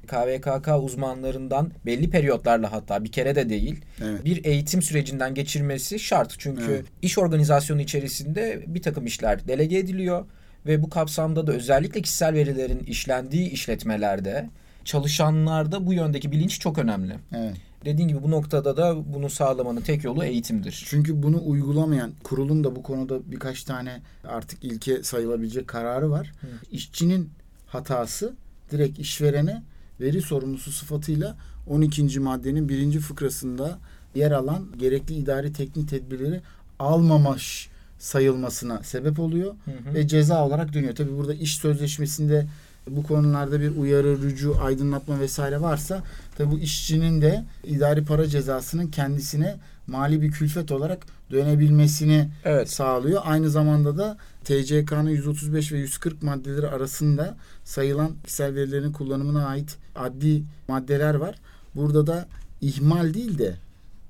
KVKK 0.07 0.83
uzmanlarından 0.83 1.71
belli 1.85 2.09
periyotlarla 2.09 2.71
hatta 2.71 3.03
bir 3.03 3.11
kere 3.11 3.35
de 3.35 3.49
değil 3.49 3.81
Evet. 4.03 4.25
bir 4.25 4.45
eğitim 4.45 4.81
sürecinden 4.81 5.33
geçirmesi 5.33 5.99
şart. 5.99 6.35
Çünkü 6.37 6.63
Evet. 6.71 6.85
iş 7.01 7.17
organizasyonu 7.17 7.81
içerisinde 7.81 8.63
bir 8.67 8.81
takım 8.81 9.05
işler 9.05 9.47
delege 9.47 9.77
ediliyor 9.77 10.25
ve 10.65 10.83
bu 10.83 10.89
kapsamda 10.89 11.47
da 11.47 11.51
özellikle 11.51 12.01
kişisel 12.01 12.33
verilerin 12.33 12.79
işlendiği 12.79 13.49
işletmelerde 13.49 14.49
çalışanlarda 14.85 15.85
bu 15.87 15.93
yöndeki 15.93 16.31
bilinç 16.31 16.59
çok 16.59 16.77
önemli. 16.77 17.15
Evet. 17.35 17.55
Dediğim 17.85 18.07
gibi 18.07 18.23
bu 18.23 18.31
noktada 18.31 18.77
da 18.77 19.13
bunu 19.13 19.29
sağlamanın 19.29 19.81
tek 19.81 20.03
yolu 20.03 20.23
eğitimdir. 20.23 20.83
Çünkü 20.87 21.23
bunu 21.23 21.41
uygulamayan 21.45 22.11
kurulun 22.23 22.63
da 22.63 22.75
bu 22.75 22.83
konuda 22.83 23.31
birkaç 23.31 23.63
tane 23.63 24.01
artık 24.27 24.63
ilke 24.63 25.03
sayılabilecek 25.03 25.67
kararı 25.67 26.11
var. 26.11 26.31
Hı. 26.41 26.47
İşçinin 26.71 27.29
hatası 27.67 28.33
direkt 28.71 28.99
işverene 28.99 29.63
veri 30.01 30.21
sorumlusu 30.21 30.71
sıfatıyla 30.71 31.35
12. 31.67 32.19
maddenin 32.19 32.69
birinci 32.69 32.99
fıkrasında 32.99 33.79
yer 34.15 34.31
alan 34.31 34.65
gerekli 34.77 35.15
idari 35.15 35.53
teknik 35.53 35.89
tedbirleri 35.89 36.41
almamış 36.79 37.69
sayılmasına 37.99 38.83
sebep 38.83 39.19
oluyor 39.19 39.55
Hı 39.65 39.71
hı. 39.71 39.93
ve 39.93 40.07
ceza 40.07 40.45
olarak 40.45 40.73
dönüyor. 40.73 40.95
Tabi 40.95 41.17
burada 41.17 41.33
iş 41.33 41.57
sözleşmesinde 41.57 42.47
bu 42.89 43.03
konularda 43.03 43.61
bir 43.61 43.75
uyarı, 43.77 44.21
rücu, 44.21 44.55
aydınlatma 44.61 45.19
vesaire 45.19 45.61
varsa 45.61 46.03
tabi 46.37 46.51
bu 46.51 46.59
işçinin 46.59 47.21
de 47.21 47.45
idari 47.63 48.05
para 48.05 48.27
cezasının 48.27 48.87
kendisine 48.87 49.55
mali 49.87 50.21
bir 50.21 50.31
külfet 50.31 50.71
olarak 50.71 51.05
dönebilmesini 51.31 52.29
Evet. 52.45 52.69
sağlıyor. 52.69 53.21
Aynı 53.25 53.49
zamanda 53.49 53.97
da 53.97 54.17
TCK'nın 54.43 55.09
135 55.09 55.71
ve 55.71 55.77
140 55.77 56.23
maddeleri 56.23 56.67
arasında 56.67 57.37
sayılan 57.63 58.11
kişisel 58.23 58.55
verilerin 58.55 58.91
kullanımına 58.91 59.45
ait 59.47 59.77
adli 59.95 60.43
maddeler 60.67 61.15
var. 61.15 61.35
Burada 61.75 62.07
da 62.07 62.27
ihmal 62.61 63.13
değil 63.13 63.37
de 63.37 63.55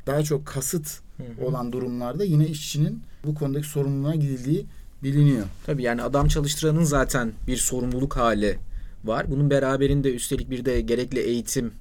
daha 0.08 0.24
çok 0.24 0.46
kasıt 0.46 0.88
Hı 1.18 1.24
hı. 1.24 1.46
olan 1.48 1.72
durumlarda 1.72 2.24
yine 2.24 2.48
işçinin 2.48 3.04
bu 3.26 3.36
konudaki 3.36 3.68
sorumluluğuna 3.68 4.16
gidildiği 4.16 4.66
biliniyor. 5.04 5.46
Tabii 5.66 5.84
yani 5.84 6.02
adam 6.02 6.28
çalıştıranın 6.28 6.84
zaten 6.84 7.32
bir 7.48 7.58
sorumluluk 7.58 8.18
hali 8.18 8.58
var. 9.04 9.32
Bunun 9.32 9.50
beraberinde 9.50 10.14
üstelik 10.14 10.50
bir 10.50 10.66
de 10.66 10.82
gerekli 10.82 11.20
eğitim 11.20 11.72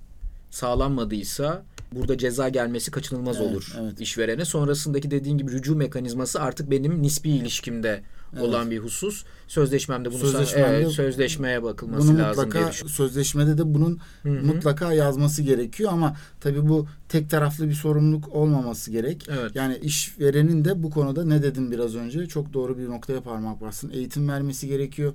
sağlanmadıysa 0.51 1.63
burada 1.93 2.19
ceza 2.19 2.49
gelmesi 2.49 2.91
kaçınılmaz 2.91 3.37
Evet, 3.37 3.51
olur 3.51 3.73
evet. 3.81 4.01
işverene. 4.01 4.45
Sonrasındaki 4.45 5.11
dediğin 5.11 5.39
gibi 5.39 5.53
rücu 5.53 5.77
mekanizması 5.77 6.41
artık 6.41 6.71
benim 6.71 7.03
nispi 7.03 7.31
ilişkimde 7.31 8.03
Evet. 8.33 8.43
olan 8.45 8.71
bir 8.71 8.79
husus. 8.79 9.25
Sözleşmemde 9.49 10.11
bunu 10.11 10.19
Sözleşmemde 10.19 10.77
evet, 10.77 10.89
sözleşmeye 10.93 11.63
bakılması 11.63 12.09
Bunu 12.09 12.19
lazım 12.19 12.45
mutlaka 12.45 12.59
diye 12.59 12.71
düşünüyorum. 12.71 12.97
sözleşmede 12.97 13.59
de 13.59 13.75
bunun 13.75 13.99
Hı 14.23 14.29
hı. 14.29 14.45
mutlaka 14.45 14.93
yazması 14.93 15.43
gerekiyor 15.43 15.93
ama 15.93 16.17
tabii 16.41 16.69
bu 16.69 16.87
tek 17.09 17.31
taraflı 17.31 17.69
bir 17.69 17.75
sorumluluk 17.75 18.29
olmaması 18.29 18.91
gerek. 18.91 19.29
Evet. 19.31 19.51
Yani 19.57 19.77
işverenin 19.83 20.65
de 20.65 20.83
bu 20.83 20.91
konuda 20.91 21.25
ne 21.25 21.43
dedim 21.43 21.71
biraz 21.71 21.95
önce 21.95 22.27
çok 22.27 22.53
doğru 22.53 22.79
bir 22.79 22.89
noktaya 22.89 23.21
parmak 23.21 23.61
bassın. 23.61 23.91
Eğitim 23.91 24.29
vermesi 24.29 24.69
gerekiyor. 24.69 25.13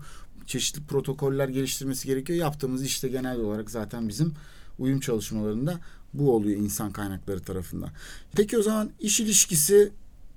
Çeşitli 0.51 0.83
protokoller 0.83 1.49
geliştirmesi 1.49 2.07
gerekiyor. 2.07 2.39
Yaptığımız 2.39 2.85
işte 2.85 3.07
genel 3.07 3.39
olarak 3.39 3.71
zaten 3.71 4.09
bizim 4.09 4.33
uyum 4.79 4.99
çalışmalarında 4.99 5.79
bu 6.13 6.35
oluyor 6.35 6.59
insan 6.59 6.91
kaynakları 6.91 7.39
tarafından. 7.39 7.89
Peki 8.35 8.57
o 8.57 8.61
zaman 8.61 8.89
iş 8.99 9.19
ilişkisi 9.19 9.91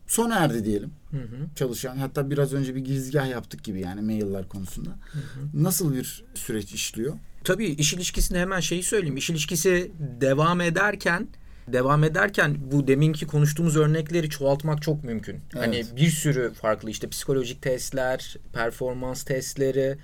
sona 0.07 0.35
erdi 0.35 0.64
diyelim. 0.64 0.90
Hı 1.11 1.16
hı. 1.16 1.55
Çalışan 1.57 1.96
hatta 1.96 2.31
biraz 2.31 2.53
önce 2.53 2.74
bir 2.74 2.81
girizgah 2.81 3.29
yaptık 3.31 3.64
gibi 3.64 3.81
yani 3.81 4.00
mailler 4.00 4.48
konusunda. 4.48 4.90
Hı 4.90 5.18
hı. 5.18 5.62
Nasıl 5.64 5.94
bir 5.94 6.24
süreç 6.35 6.72
işliyor? 6.72 7.14
Tabii 7.44 7.66
iş 7.66 7.94
ilişkisini 7.94 8.38
hemen 8.38 8.61
şeyi 8.61 8.83
söyleyeyim. 8.83 9.16
İş 9.16 9.31
ilişkisi 9.31 9.92
devam 10.20 10.61
ederken 10.61 11.29
devam 11.68 12.05
ederken 12.05 12.57
bu 12.72 12.87
deminki 12.87 13.27
konuştuğumuz 13.27 13.77
örnekleri 13.77 14.31
çoğaltmak 14.31 14.83
çok 14.83 15.05
mümkün. 15.05 15.40
Hani 15.55 15.77
Evet. 15.77 15.96
bir 15.96 16.09
sürü 16.11 16.53
farklı 16.55 16.90
işte 16.90 17.09
psikolojik 17.09 17.62
testler, 17.62 18.37
performans 18.53 19.22
testleri, 19.24 19.96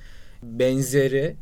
benzeri 0.42 1.36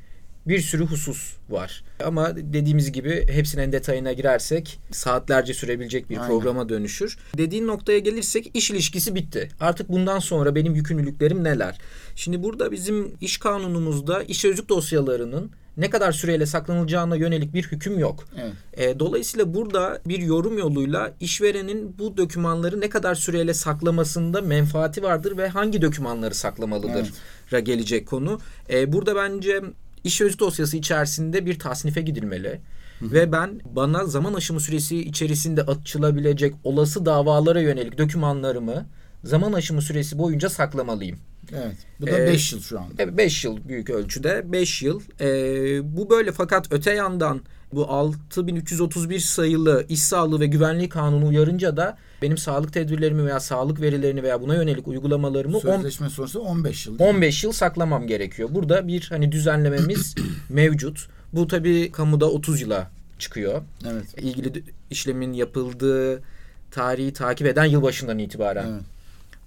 bir 0.47 0.61
sürü 0.61 0.87
husus 0.87 1.35
var. 1.51 1.85
Ama 2.05 2.37
dediğimiz 2.37 2.93
gibi 2.93 3.27
hepsinin 3.31 3.73
detayına 3.73 4.13
girersek 4.13 4.81
saatlerce 4.91 5.55
sürebilecek 5.55 6.11
bir 6.11 6.17
Aynen. 6.17 6.29
programa 6.29 6.69
dönüşür. 6.69 7.19
Dediğin 7.37 7.67
noktaya 7.67 7.99
gelirsek 7.99 8.51
iş 8.55 8.71
ilişkisi 8.71 9.15
bitti. 9.15 9.49
Artık 9.61 9.89
bundan 9.89 10.19
sonra 10.19 10.55
benim 10.55 10.75
yükümlülüklerim 10.75 11.45
neler? 11.45 11.79
Şimdi 12.17 12.43
burada 12.43 12.73
bizim 12.73 13.13
iş 13.21 13.39
kanunumuzda 13.39 14.23
iş 14.23 14.45
özlük 14.45 14.69
dosyalarının 14.69 15.51
ne 15.79 15.91
kadar 15.91 16.13
süreyle 16.13 16.47
saklanılacağına 16.47 17.17
yönelik 17.17 17.55
bir 17.55 17.63
hüküm 17.63 17.99
yok. 17.99 18.25
Evet. 18.37 18.53
E, 18.73 18.99
dolayısıyla 18.99 19.55
burada 19.55 20.01
bir 20.07 20.19
yorum 20.19 20.59
yoluyla 20.59 21.13
işverenin 21.21 21.99
bu 21.99 22.17
dokümanları 22.17 22.81
ne 22.81 22.89
kadar 22.89 23.15
süreyle 23.15 23.55
saklamasında 23.55 24.41
menfaati 24.41 25.03
vardır 25.03 25.37
ve 25.37 25.49
hangi 25.49 25.83
dokümanları 25.83 26.35
saklamalıdır 26.35 27.13
Evet. 27.53 27.67
gelecek 27.67 28.07
konu. 28.07 28.41
E, 28.71 28.93
burada 28.93 29.17
bence 29.17 29.61
iş 30.05 30.21
özlük 30.21 30.41
dosyası 30.41 30.77
içerisinde 30.77 31.47
bir 31.47 31.59
tasnife 31.59 32.01
gidilmeli. 32.01 32.61
Ve 33.03 33.33
ben 33.33 33.61
bana 33.77 34.05
zaman 34.07 34.35
aşımı 34.35 34.61
süresi 34.61 34.99
içerisinde 34.99 35.63
açılabilecek 35.63 36.55
olası 36.65 37.07
davalara 37.07 37.61
yönelik 37.61 37.99
dokümanlarımı 37.99 38.87
zaman 39.25 39.53
aşımı 39.53 39.83
süresi 39.83 40.19
boyunca 40.19 40.49
saklamalıyım. 40.51 41.19
Evet. 41.53 41.77
Bu 42.01 42.07
da 42.07 42.11
Ee, 42.19 42.27
5 42.27 42.53
yıl 42.53 42.61
şu 42.61 42.81
anda. 42.81 42.93
Evet 42.99 43.17
5 43.19 43.45
yıl 43.45 43.69
büyük 43.69 43.91
ölçüde 43.91 44.53
5 44.53 44.83
yıl. 44.83 45.01
Ee, 45.21 45.97
bu 45.97 46.11
böyle 46.11 46.33
fakat 46.33 46.67
öte 46.73 46.93
yandan 46.95 47.41
bu 47.73 47.91
6331 47.91 49.19
sayılı 49.21 49.85
iş 49.89 50.03
sağlığı 50.03 50.41
ve 50.41 50.47
güvenliği 50.47 50.89
kanunu 50.89 51.27
uyarınca 51.29 51.77
da 51.77 51.99
benim 52.23 52.39
sağlık 52.39 52.73
tedbirlerimi 52.73 53.25
veya 53.27 53.41
sağlık 53.41 53.81
verilerini 53.81 54.23
veya 54.23 54.41
buna 54.43 54.55
yönelik 54.55 54.89
uygulamalarımı 54.89 55.57
on- 55.57 55.61
Sözleşme 55.61 56.11
sonrası 56.11 56.41
15 56.41 56.87
yıl. 56.87 56.99
değil 56.99 57.11
mi? 57.11 57.17
15 57.17 57.45
yıl 57.45 57.53
saklamam 57.53 58.07
gerekiyor. 58.07 58.49
Burada 58.53 58.89
bir 58.89 59.07
hani 59.11 59.33
düzenlememiz 59.33 60.15
mevcut. 60.49 61.09
Bu 61.33 61.47
tabii 61.47 61.93
kamuda 61.93 62.31
30 62.31 62.61
yıla 62.61 62.91
çıkıyor. 63.19 63.63
Evet. 63.93 64.05
İlgili 64.23 64.63
işlemin 64.91 65.33
yapıldığı 65.33 66.23
tarihi 66.71 67.13
takip 67.13 67.47
eden 67.47 67.65
yılbaşından 67.65 68.19
itibaren 68.19 68.67
Evet. 68.73 68.83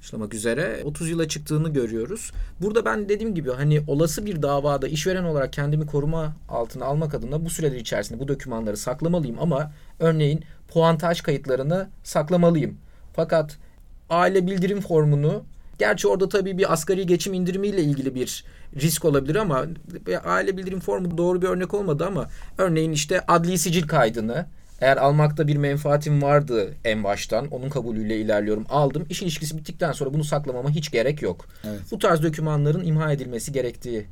Başlamak 0.02 0.34
üzere 0.34 0.82
30 0.84 1.10
yıla 1.10 1.28
çıktığını 1.28 1.70
görüyoruz. 1.70 2.32
Burada 2.62 2.86
ben 2.86 3.10
dediğim 3.10 3.36
gibi 3.36 3.52
hani 3.52 3.84
olası 3.88 4.26
bir 4.26 4.42
davada 4.42 4.88
işveren 4.88 5.24
olarak 5.24 5.54
kendimi 5.54 5.86
koruma 5.86 6.34
altına 6.50 6.86
almak 6.86 7.14
adına 7.14 7.46
bu 7.46 7.50
süreler 7.50 7.78
içerisinde 7.78 8.20
bu 8.20 8.28
dokümanları 8.28 8.78
saklamalıyım 8.78 9.40
ama 9.40 9.72
örneğin 10.00 10.44
puantaj 10.68 11.22
kayıtlarını 11.22 11.90
saklamalıyım. 12.04 12.78
Fakat 13.14 13.58
aile 14.10 14.48
bildirim 14.48 14.82
formunu 14.82 15.44
gerçi 15.80 16.08
orada 16.08 16.30
tabii 16.30 16.58
bir 16.58 16.74
asgari 16.74 17.06
geçim 17.06 17.34
indirimiyle 17.34 17.82
ilgili 17.82 18.16
bir 18.16 18.46
risk 18.76 19.06
olabilir 19.06 19.36
ama 19.36 19.66
aile 20.24 20.58
bildirim 20.58 20.80
formu 20.80 21.18
doğru 21.18 21.42
bir 21.42 21.48
örnek 21.48 21.74
olmadı 21.74 22.06
ama 22.06 22.30
örneğin 22.58 22.92
işte 22.92 23.22
adli 23.28 23.58
sicil 23.58 23.88
kaydını 23.88 24.46
eğer 24.82 24.98
almakta 24.98 25.48
bir 25.48 25.56
menfaatim 25.56 26.22
vardı 26.22 26.74
en 26.86 27.04
baştan 27.04 27.48
onun 27.48 27.70
kabulüyle 27.70 28.20
ilerliyorum 28.22 28.66
aldım. 28.70 29.06
İş 29.10 29.22
ilişkisi 29.22 29.58
bittikten 29.58 29.92
sonra 29.92 30.14
bunu 30.14 30.24
saklamama 30.24 30.70
hiç 30.70 30.92
gerek 30.92 31.22
yok. 31.22 31.46
Evet. 31.64 31.82
Bu 31.92 32.00
tarz 32.00 32.24
dokümanların 32.24 32.84
imha 32.86 33.12
edilmesi 33.12 33.52
gerektiği 33.52 34.06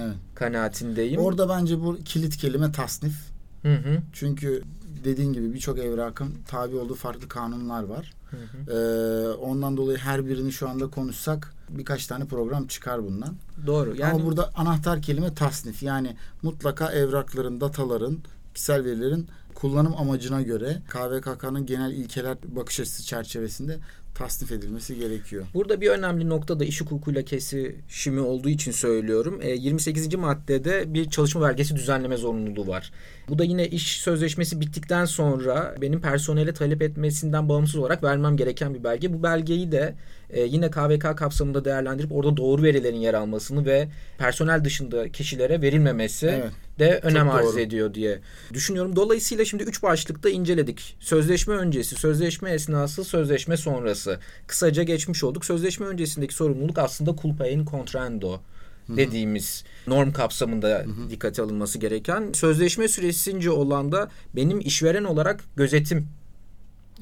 Evet. 0.00 0.14
kanaatindeyim. 0.34 1.20
Orada 1.20 1.48
bence 1.48 1.80
bu 1.80 1.98
kilit 2.04 2.36
kelime 2.36 2.72
tasnif. 2.72 3.14
Hı 3.62 3.74
hı. 3.74 3.98
Çünkü 4.12 4.62
dediğin 5.04 5.32
gibi 5.32 5.54
birçok 5.54 5.78
evrakın 5.78 6.34
tabi 6.48 6.76
olduğu 6.76 6.94
farklı 6.94 7.28
kanunlar 7.28 7.82
var. 7.82 8.14
Hı 8.30 8.36
hı. 8.36 8.72
Ee, 8.72 9.32
ondan 9.32 9.76
dolayı 9.76 9.98
her 9.98 10.26
birini 10.26 10.52
şu 10.52 10.68
anda 10.68 10.90
konuşsak 10.90 11.54
birkaç 11.68 12.06
tane 12.06 12.24
program 12.24 12.66
çıkar 12.66 13.04
bundan. 13.04 13.34
Doğru. 13.66 13.96
Yani 13.96 14.12
Ama 14.12 14.26
burada 14.26 14.50
anahtar 14.54 15.02
kelime 15.02 15.34
tasnif. 15.34 15.82
Yani 15.82 16.16
mutlaka 16.42 16.92
evrakların, 16.92 17.60
dataların, 17.60 18.18
kişisel 18.54 18.84
verilerin 18.84 19.28
kullanım 19.62 19.96
amacına 19.96 20.42
göre 20.42 20.76
KVKK'nın 20.88 21.66
genel 21.66 21.92
ilkeler 21.92 22.36
bakış 22.44 22.80
açısı 22.80 23.04
çerçevesinde 23.04 23.78
tasnif 24.14 24.52
edilmesi 24.52 24.98
gerekiyor. 24.98 25.44
Burada 25.54 25.80
bir 25.80 25.88
önemli 25.90 26.28
nokta 26.28 26.60
da 26.60 26.64
iş 26.64 26.80
hukukuyla 26.80 27.22
kesişimi 27.22 28.20
olduğu 28.20 28.48
için 28.48 28.72
söylüyorum. 28.72 29.38
E, 29.42 29.50
28. 29.50 30.14
maddede 30.14 30.94
bir 30.94 31.10
çalışma 31.10 31.48
belgesi 31.48 31.76
düzenleme 31.76 32.16
zorunluluğu 32.16 32.66
var. 32.66 32.92
Bu 33.28 33.38
da 33.38 33.44
yine 33.44 33.68
iş 33.68 34.00
sözleşmesi 34.00 34.60
bittikten 34.60 35.04
sonra 35.04 35.74
benim 35.80 36.00
personele 36.00 36.54
talep 36.54 36.82
etmesinden 36.82 37.48
bağımsız 37.48 37.76
olarak 37.76 38.02
vermem 38.02 38.36
gereken 38.36 38.74
bir 38.74 38.84
belge. 38.84 39.12
Bu 39.12 39.22
belgeyi 39.22 39.72
de 39.72 39.94
e, 40.32 40.40
yine 40.42 40.70
KVK 40.70 41.16
kapsamında 41.18 41.64
değerlendirip 41.64 42.12
orada 42.12 42.36
doğru 42.36 42.62
verilerin 42.62 42.96
yer 42.96 43.14
almasını 43.14 43.66
ve 43.66 43.88
personel 44.18 44.64
dışında 44.64 45.08
kişilere 45.08 45.62
verilmemesi 45.62 46.26
Evet. 46.26 46.52
de 46.78 47.00
önem 47.02 47.26
Çok 47.26 47.34
arz 47.34 47.46
doğru. 47.46 47.60
ediyor 47.60 47.94
diye 47.94 48.18
düşünüyorum. 48.52 48.96
Dolayısıyla 48.96 49.44
şimdi 49.44 49.62
üç 49.62 49.82
başlıkta 49.82 50.30
inceledik. 50.30 50.96
Sözleşme 51.00 51.54
öncesi, 51.54 51.94
sözleşme 51.94 52.50
esnası, 52.50 53.04
sözleşme 53.04 53.56
sonrası. 53.56 54.18
Kısaca 54.46 54.82
geçmiş 54.82 55.24
olduk. 55.24 55.44
Sözleşme 55.44 55.86
öncesindeki 55.86 56.34
sorumluluk 56.34 56.78
aslında 56.78 57.16
culpa 57.22 57.46
in 57.46 57.64
contrando 57.66 58.40
dediğimiz 58.88 59.64
norm 59.86 60.12
kapsamında 60.12 60.84
dikkate 61.10 61.42
alınması 61.42 61.78
gereken. 61.78 62.32
Sözleşme 62.32 62.88
süresince 62.88 63.50
olan 63.50 63.92
da 63.92 64.10
benim 64.36 64.60
işveren 64.60 65.04
olarak 65.04 65.44
gözetim 65.56 66.08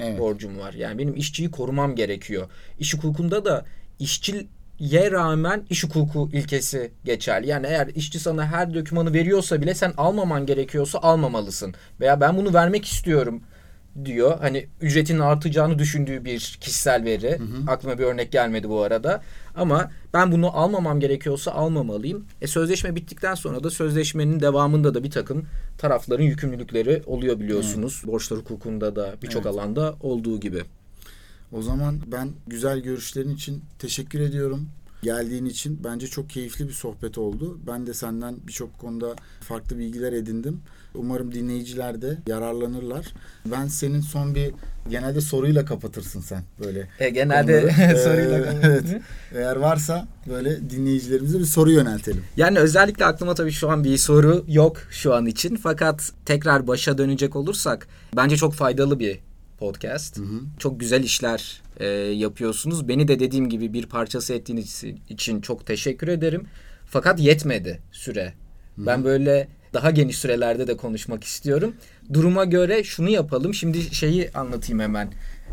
Evet. 0.03 0.18
borcum 0.18 0.59
var. 0.59 0.72
Yani 0.72 0.98
benim 0.98 1.16
işçiyi 1.16 1.51
korumam 1.51 1.94
gerekiyor. 1.94 2.48
İş 2.78 2.94
hukukunda 2.94 3.44
da 3.44 3.64
işçiye 3.98 5.11
rağmen 5.11 5.62
iş 5.70 5.84
hukuku 5.84 6.28
ilkesi 6.32 6.90
geçerli. 7.05 7.46
Yani 7.46 7.66
eğer 7.66 7.86
işçi 7.86 8.18
sana 8.20 8.46
her 8.46 8.74
dokümanı 8.74 9.12
veriyorsa 9.12 9.62
bile 9.62 9.74
sen 9.74 9.92
almaman 9.96 10.46
gerekiyorsa 10.46 10.98
almamalısın. 10.98 11.74
Veya 12.01 12.20
ben 12.20 12.36
bunu 12.36 12.55
vermek 12.55 12.84
istiyorum 12.84 13.42
diyor. 14.05 14.38
Hani 14.41 14.66
ücretinin 14.80 15.18
artacağını 15.18 15.78
düşündüğü 15.78 16.24
bir 16.24 16.59
kişisel 16.61 17.05
veri. 17.05 17.38
Aklıma 17.66 17.99
bir 17.99 18.05
örnek 18.05 18.32
gelmedi 18.32 18.68
bu 18.68 18.82
arada. 18.82 19.22
Ama 19.55 19.91
ben 20.14 20.32
bunu 20.32 20.57
almamam 20.57 21.01
gerekiyorsa 21.01 21.53
almamalıyım. 21.53 22.26
E 22.41 22.47
sözleşme 22.47 22.97
bittikten 22.97 23.34
sonra 23.34 23.64
da 23.64 23.70
sözleşmenin 23.70 24.41
devamında 24.41 24.95
da 24.95 25.05
bir 25.05 25.11
takım 25.11 25.47
tarafların 25.78 26.24
yükümlülükleri 26.24 27.03
oluyor 27.07 27.41
biliyorsunuz. 27.41 28.03
Borçlar 28.07 28.38
hukukunda 28.38 28.97
da 28.97 29.14
birçok 29.22 29.47
Evet. 29.47 29.55
alanda 29.55 29.95
olduğu 30.01 30.41
gibi. 30.41 30.62
O 31.53 31.62
zaman 31.62 32.01
ben 32.07 32.28
güzel 32.47 32.80
görüşlerin 32.80 33.34
için 33.34 33.62
teşekkür 33.78 34.20
ediyorum. 34.20 34.68
Geldiğin 35.03 35.45
için 35.45 35.80
bence 35.84 36.07
çok 36.07 36.30
keyifli 36.30 36.68
bir 36.68 36.72
sohbet 36.72 37.18
oldu. 37.18 37.59
Ben 37.66 37.86
de 37.86 37.95
senden 37.95 38.36
birçok 38.47 38.78
konuda 38.78 39.14
farklı 39.41 39.78
bilgiler 39.78 40.12
edindim. 40.12 40.61
Umarım 40.95 41.34
dinleyiciler 41.34 42.03
de 42.03 42.18
yararlanırlar. 42.26 43.07
Ben 43.47 43.66
senin 43.66 44.01
son 44.01 44.34
bir 44.34 44.53
genelde 44.91 45.20
soruyla 45.20 45.64
kapatırsın 45.64 46.20
sen 46.20 46.43
böyle. 46.64 46.88
E, 46.99 47.09
genelde 47.11 47.61
konuları. 47.61 47.99
soruyla 48.05 48.38
Ee, 48.38 48.43
kapatalım. 48.45 48.61
evet. 48.64 49.01
Eğer 49.34 49.57
varsa 49.57 50.09
böyle 50.28 50.70
dinleyicilerimize 50.70 51.38
bir 51.38 51.45
soru 51.45 51.70
yöneltelim. 51.70 52.24
Yani 52.36 52.59
özellikle 52.59 53.05
aklıma 53.05 53.34
tabii 53.34 53.53
şu 53.53 53.70
an 53.70 53.84
bir 53.84 53.97
soru 53.97 54.45
yok 54.49 54.76
şu 54.91 55.14
an 55.14 55.26
için. 55.26 55.57
Fakat 55.57 56.12
tekrar 56.26 56.66
başa 56.66 56.99
dönecek 56.99 57.36
olursak 57.36 57.88
bence 58.16 58.36
çok 58.36 58.55
faydalı 58.55 58.99
bir 58.99 59.18
podcast. 59.59 60.18
Hı 60.18 60.22
hı. 60.22 60.41
Çok 60.59 60.80
güzel 60.80 61.03
işler 61.03 61.62
e, 61.80 61.86
yapıyorsunuz. 61.97 62.88
Beni 62.88 63.09
de 63.09 63.20
dediğim 63.20 63.49
gibi 63.49 63.72
bir 63.72 63.86
parçası 63.86 64.34
ettiğiniz 64.34 64.84
için 65.09 65.41
çok 65.41 65.66
teşekkür 65.66 66.09
ederim. 66.09 66.47
Fakat 66.86 67.20
yetmedi 67.20 67.80
süre. 67.93 68.34
Ben 68.78 69.05
böyle 69.05 69.49
daha 69.75 69.91
geniş 69.91 70.18
sürelerde 70.18 70.66
de 70.66 70.77
konuşmak 70.77 71.25
istiyorum. 71.25 71.77
Duruma 72.12 72.45
göre 72.45 72.85
şunu 72.85 73.09
yapalım. 73.11 73.55
Şimdi 73.55 73.83
şeyi 73.95 74.31
anlatayım 74.35 74.81
hemen. 74.81 75.12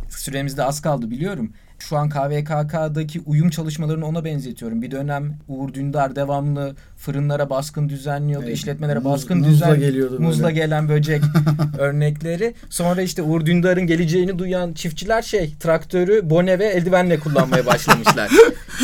Süremizde 0.09 0.63
az 0.63 0.81
kaldı 0.81 1.11
biliyorum. 1.11 1.53
Şu 1.79 1.97
an 1.97 2.09
KVKK'daki 2.09 3.21
uyum 3.25 3.49
çalışmalarını 3.49 4.05
ona 4.05 4.25
benzetiyorum. 4.25 4.81
Bir 4.81 4.91
dönem 4.91 5.37
Uğur 5.47 5.73
Dündar 5.73 6.15
devamlı 6.15 6.75
fırınlara 6.97 7.49
baskın 7.49 7.89
düzenliyordu, 7.89 8.45
Evet. 8.45 8.57
işletmelere 8.57 8.99
Muz- 8.99 9.05
baskın 9.05 9.37
muzla 9.37 9.51
düzen 9.51 9.79
geliyordu 9.79 10.13
böyle. 10.13 10.23
muzla 10.23 10.51
gelen 10.51 10.89
böcek 10.89 11.21
örnekleri. 11.79 12.53
Sonra 12.69 13.01
işte 13.01 13.21
Uğur 13.21 13.45
Dündar'ın 13.45 13.87
geleceğini 13.87 14.39
duyan 14.39 14.73
çiftçiler 14.73 15.21
şey 15.21 15.53
traktörü 15.59 16.29
bone 16.29 16.59
ve 16.59 16.65
eldivenle 16.65 17.19
kullanmaya 17.19 17.65
başlamışlar. 17.65 18.31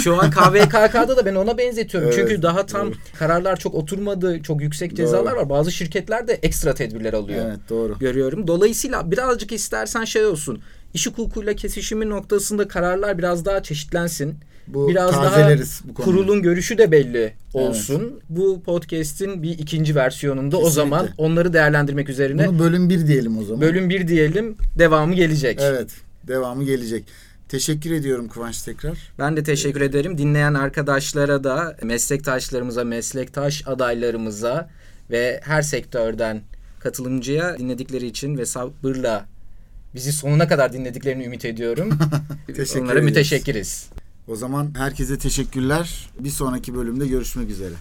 Şu 0.03 0.21
an 0.21 0.31
KVKK'da 0.31 1.17
da 1.17 1.25
ben 1.25 1.35
ona 1.35 1.57
benzetiyorum. 1.57 2.09
Evet, 2.09 2.19
Çünkü 2.19 2.41
daha 2.41 2.65
tam 2.65 2.87
doğru. 2.87 2.95
kararlar 3.19 3.55
çok 3.57 3.75
oturmadı. 3.75 4.41
Çok 4.43 4.61
yüksek 4.61 4.95
cezalar 4.95 5.31
Doğru. 5.31 5.39
var. 5.41 5.49
Bazı 5.49 5.71
şirketler 5.71 6.27
de 6.27 6.33
ekstra 6.33 6.73
tedbirler 6.73 7.13
alıyor. 7.13 7.45
Evet 7.47 7.59
doğru. 7.69 7.99
Görüyorum. 7.99 8.47
Dolayısıyla 8.47 9.11
birazcık 9.11 9.51
istersen 9.51 10.03
şey 10.03 10.25
olsun. 10.25 10.61
İş 10.93 11.07
hukukuyla 11.07 11.53
kesişimi 11.53 12.09
noktasında 12.09 12.67
kararlar 12.67 13.17
biraz 13.17 13.45
daha 13.45 13.63
çeşitlensin. 13.63 14.35
Bu 14.67 14.87
biraz 14.89 15.13
daha 15.13 15.49
bu 15.83 15.93
konuyu. 15.93 15.93
kurulun 15.93 16.41
görüşü 16.41 16.77
de 16.77 16.91
belli 16.91 17.33
olsun. 17.53 18.19
Bu 18.29 18.63
podcast'in 18.63 19.43
bir 19.43 19.59
ikinci 19.59 19.95
versiyonunda 19.95 20.57
o 20.57 20.63
Kesinlikle. 20.63 20.81
zaman 20.89 21.09
onları 21.17 21.53
değerlendirmek 21.53 22.09
üzerine 22.09 22.47
Bunu 22.47 22.59
bölüm 22.59 22.89
bir 22.89 23.07
diyelim 23.07 23.37
o 23.37 23.43
zaman. 23.43 23.61
bölüm 23.61 23.89
1 23.89 24.07
diyelim. 24.07 24.55
Devamı 24.79 25.13
gelecek. 25.15 25.59
Evet. 25.61 25.91
Devamı 26.27 26.63
gelecek. 26.63 27.03
Teşekkür 27.49 27.91
ediyorum 27.91 28.27
Kıvanç 28.27 28.61
tekrar. 28.61 28.97
Ben 29.19 29.37
de 29.37 29.43
teşekkür 29.43 29.81
ederim. 29.81 30.17
Dinleyen 30.17 30.53
arkadaşlara 30.53 31.43
da, 31.43 31.77
meslektaşlarımıza, 31.83 32.83
meslektaş 32.83 33.63
adaylarımıza 33.67 34.69
ve 35.11 35.41
her 35.43 35.61
sektörden 35.61 36.41
katılımcıya 36.79 37.57
dinledikleri 37.57 38.05
için 38.07 38.37
ve 38.37 38.45
sabırla 38.45 39.25
bizi 39.95 40.13
sonuna 40.13 40.47
kadar 40.47 40.73
dinlediklerini 40.73 41.25
ümit 41.25 41.45
ediyorum. 41.45 41.89
Teşekkür 42.47 42.79
Onlara 42.81 42.93
ederiz. 42.93 43.05
müteşekkiriz. 43.05 43.89
O 44.27 44.35
zaman 44.35 44.73
herkese 44.77 45.17
teşekkürler. 45.17 46.09
Bir 46.19 46.29
sonraki 46.29 46.75
bölümde 46.75 47.07
görüşmek 47.07 47.49
üzere. 47.49 47.73